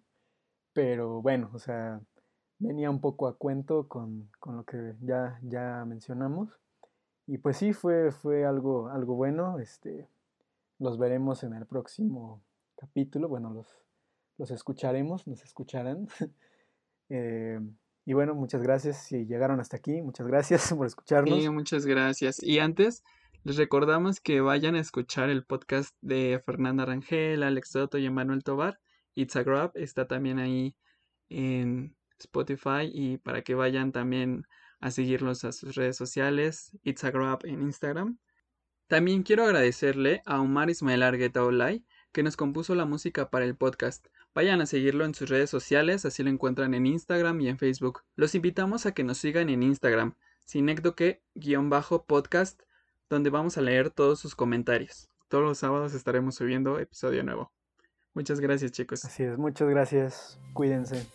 [0.75, 2.01] pero bueno, o sea,
[2.59, 6.61] venía un poco a cuento con, con lo que ya, ya mencionamos.
[7.27, 9.59] Y pues sí, fue, fue algo, algo bueno.
[9.59, 10.07] Este,
[10.79, 12.43] los veremos en el próximo
[12.77, 13.29] capítulo.
[13.29, 13.67] Bueno, los,
[14.37, 16.09] los escucharemos, nos escucharán.
[17.11, 17.61] Eh,
[18.07, 18.97] y bueno, muchas gracias.
[18.97, 21.49] Si llegaron hasta aquí, muchas gracias por Sí, escucharnos.
[21.51, 22.43] muchas gracias.
[22.43, 23.05] Y antes,
[23.45, 28.43] les recordamos que vayan a escuchar el podcast de Fernanda Rangel, Alex Soto y Emanuel
[28.43, 28.81] Tobar.
[29.15, 30.75] It's a Grab está también ahí
[31.29, 34.47] en Spotify y para que vayan también
[34.81, 38.19] a seguirlos a sus redes sociales, It's a Grab en Instagram.
[38.87, 43.57] También quiero agradecerle a Omar Ismael Argueta Olay, que nos compuso la música para el
[43.57, 44.07] podcast.
[44.35, 48.05] Vayan a seguirlo en sus redes sociales, así lo encuentran en Instagram y en Facebook.
[48.17, 50.15] Los invitamos a que nos sigan en Instagram,
[50.47, 52.63] sinecdoque-podcast,
[53.09, 55.09] donde vamos a leer todos sus comentarios.
[55.29, 57.53] Todos los sábados estaremos subiendo episodio nuevo.
[58.15, 59.05] Muchas gracias, chicos.
[59.05, 60.39] Así es, muchas gracias.
[60.53, 61.07] Cuídense.